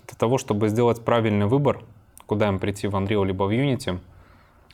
[0.07, 1.82] для того, чтобы сделать правильный выбор,
[2.27, 3.99] куда им прийти в Unreal либо в Unity,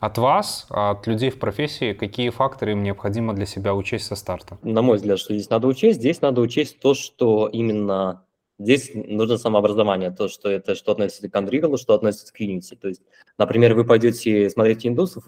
[0.00, 4.58] от вас, от людей в профессии, какие факторы им необходимо для себя учесть со старта?
[4.62, 5.98] На мой взгляд, что здесь надо учесть?
[5.98, 8.22] Здесь надо учесть то, что именно
[8.58, 12.76] Здесь нужно самообразование, то, что это что относится к Unreal, что относится к Unity.
[12.76, 13.02] То есть,
[13.38, 15.24] например, вы пойдете смотреть индусов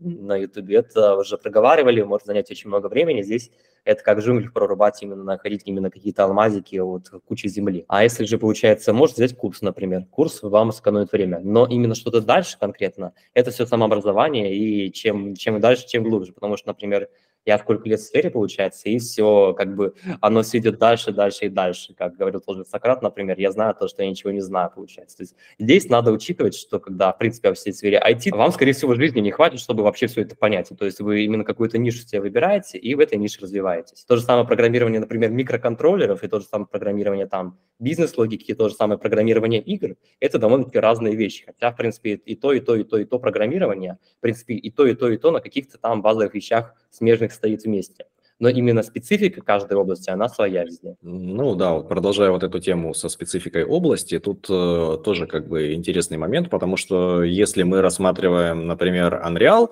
[0.00, 3.22] на YouTube, это уже проговаривали, может занять очень много времени.
[3.22, 3.52] Здесь
[3.84, 7.84] это как джунгли прорубать, именно находить именно какие-то алмазики от кучи земли.
[7.86, 10.06] А если же, получается, может взять курс, например.
[10.10, 11.40] Курс вам сэкономит время.
[11.44, 16.32] Но именно что-то дальше конкретно, это все самообразование, и чем, чем дальше, чем глубже.
[16.32, 17.08] Потому что, например,
[17.44, 21.46] я сколько лет в сфере, получается, и все, как бы, оно все идет дальше, дальше
[21.46, 21.94] и дальше.
[21.94, 25.18] Как говорил тоже Сократ, например, я знаю то, что я ничего не знаю, получается.
[25.18, 28.72] То есть здесь надо учитывать, что когда, в принципе, во всей сфере IT, вам, скорее
[28.72, 30.70] всего, жизни не хватит, чтобы вообще все это понять.
[30.76, 34.04] То есть вы именно какую-то нишу себе выбираете, и в этой нише развиваетесь.
[34.04, 38.68] То же самое программирование, например, микроконтроллеров, и то же самое программирование там бизнес-логики, и то
[38.68, 41.44] же самое программирование игр, это довольно-таки разные вещи.
[41.44, 44.70] Хотя, в принципе, и то, и то, и то, и то программирование, в принципе, и
[44.70, 48.06] то, и то, и то на каких-то там базовых вещах смежных стоит вместе.
[48.40, 50.96] Но именно специфика каждой области, она своя везде.
[51.02, 55.72] Ну да, вот продолжая вот эту тему со спецификой области, тут э, тоже как бы
[55.74, 59.70] интересный момент, потому что если мы рассматриваем, например, Unreal,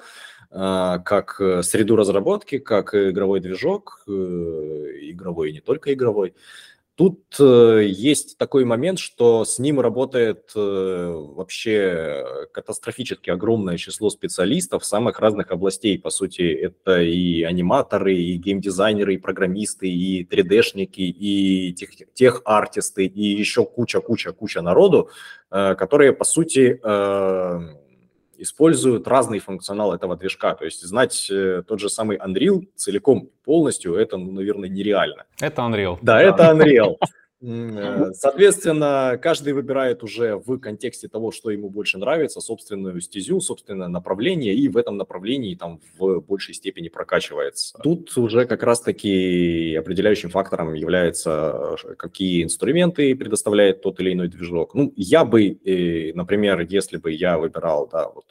[0.51, 6.35] э, как среду разработки, как игровой движок, э, игровой и не только игровой,
[6.95, 14.85] Тут э, есть такой момент, что с ним работает э, вообще катастрофически огромное число специалистов
[14.85, 15.99] самых разных областей.
[15.99, 23.23] По сути, это и аниматоры, и геймдизайнеры, и программисты, и 3D-шники, и тех, тех-артисты, и
[23.23, 25.09] еще куча-куча-куча народу,
[25.51, 27.82] э, которые, по сути, э,
[28.43, 30.55] используют разный функционал этого движка.
[30.55, 35.25] То есть знать э, тот же самый Unreal целиком полностью, это, ну, наверное, нереально.
[35.41, 35.99] Это Unreal.
[36.03, 36.23] Да, да.
[36.23, 36.97] это Unreal.
[37.43, 43.89] Э, соответственно, каждый выбирает уже в контексте того, что ему больше нравится, собственную стезю, собственное
[43.89, 47.79] направление, и в этом направлении там в большей степени прокачивается.
[47.83, 54.75] Тут уже как раз-таки определяющим фактором является, какие инструменты предоставляет тот или иной движок.
[54.75, 58.27] Ну, я бы, э, например, если бы я выбирал, да, вот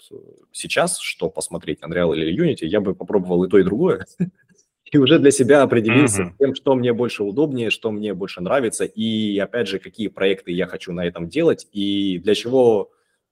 [0.52, 4.06] сейчас, что посмотреть, Unreal или Unity, я бы попробовал и то, и другое.
[4.92, 6.34] и уже для себя определился mm-hmm.
[6.34, 10.52] с тем, что мне больше удобнее, что мне больше нравится, и опять же, какие проекты
[10.52, 12.92] я хочу на этом делать, и для чего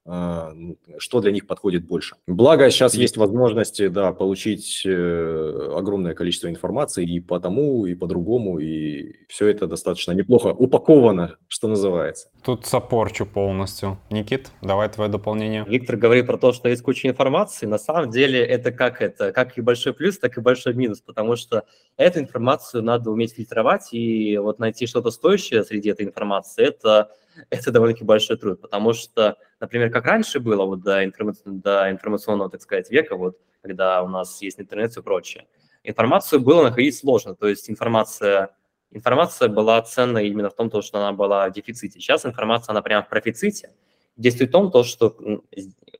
[0.09, 2.15] что для них подходит больше.
[2.25, 8.07] Благо, сейчас есть возможности, да, получить э, огромное количество информации и по тому, и по
[8.07, 12.29] другому, и все это достаточно неплохо упаковано, что называется.
[12.43, 13.99] Тут сопорчу полностью.
[14.09, 15.63] Никит, давай твое дополнение.
[15.67, 17.67] Виктор говорит про то, что есть куча информации.
[17.67, 21.35] На самом деле это как это, как и большой плюс, так и большой минус, потому
[21.35, 21.65] что
[21.97, 27.11] эту информацию надо уметь фильтровать, и вот найти что-то стоящее среди этой информации, это
[27.49, 32.49] это довольно-таки большой труд, потому что, например, как раньше было вот до, информа- до информационного,
[32.49, 35.47] так сказать, века, вот, когда у нас есть интернет и прочее,
[35.83, 38.55] информацию было находить сложно, то есть информация,
[38.91, 41.99] информация была ценна именно в том, что она была в дефиците.
[41.99, 43.73] Сейчас информация, она прямо в профиците,
[44.15, 45.15] действует в том, то, что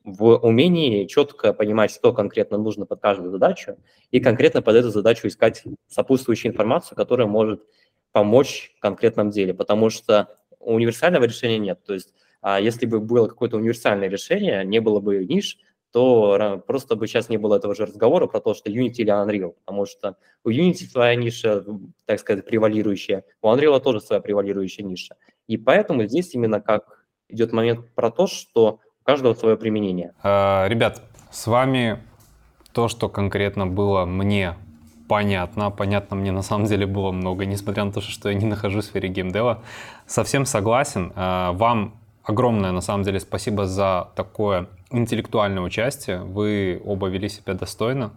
[0.04, 3.76] в умении четко понимать, что конкретно нужно под каждую задачу,
[4.10, 7.62] и конкретно под эту задачу искать сопутствующую информацию, которая может
[8.12, 11.80] помочь в конкретном деле, потому что универсального решения нет.
[11.84, 15.58] То есть а если бы было какое-то универсальное решение, не было бы ниш,
[15.92, 19.54] то просто бы сейчас не было этого же разговора про то, что Unity или Unreal,
[19.64, 21.64] потому что у Unity своя ниша,
[22.06, 25.16] так сказать, превалирующая, у Unreal тоже своя превалирующая ниша.
[25.48, 30.14] И поэтому здесь именно как идет момент про то, что у каждого свое применение.
[30.22, 31.98] А, ребят, с вами
[32.72, 34.56] то, что конкретно было мне
[35.10, 35.70] понятно.
[35.72, 38.88] Понятно мне на самом деле было много, несмотря на то, что я не нахожусь в
[38.88, 39.60] сфере геймдева.
[40.06, 41.12] Совсем согласен.
[41.16, 46.18] А, вам огромное, на самом деле, спасибо за такое интеллектуальное участие.
[46.20, 48.12] Вы оба вели себя достойно.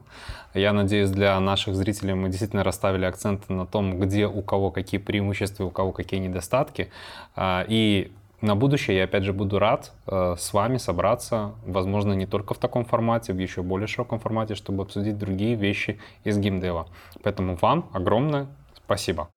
[0.54, 5.00] Я надеюсь, для наших зрителей мы действительно расставили акценты на том, где у кого какие
[5.00, 6.92] преимущества, у кого какие недостатки.
[7.36, 8.12] А, и
[8.44, 12.58] на будущее я опять же буду рад э, с вами собраться, возможно, не только в
[12.58, 16.88] таком формате, в еще более широком формате, чтобы обсудить другие вещи из геймдева.
[17.24, 18.48] Поэтому вам огромное
[18.86, 19.30] спасибо.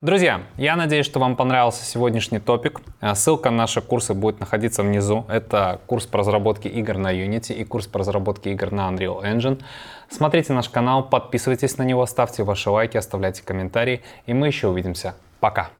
[0.00, 2.80] Друзья, я надеюсь, что вам понравился сегодняшний топик.
[3.00, 5.24] Э, ссылка на наши курсы будет находиться внизу.
[5.28, 9.62] Это курс по разработке игр на Unity и курс по разработке игр на Unreal Engine.
[10.10, 15.14] Смотрите наш канал, подписывайтесь на него, ставьте ваши лайки, оставляйте комментарии, и мы еще увидимся.
[15.38, 15.70] Пока!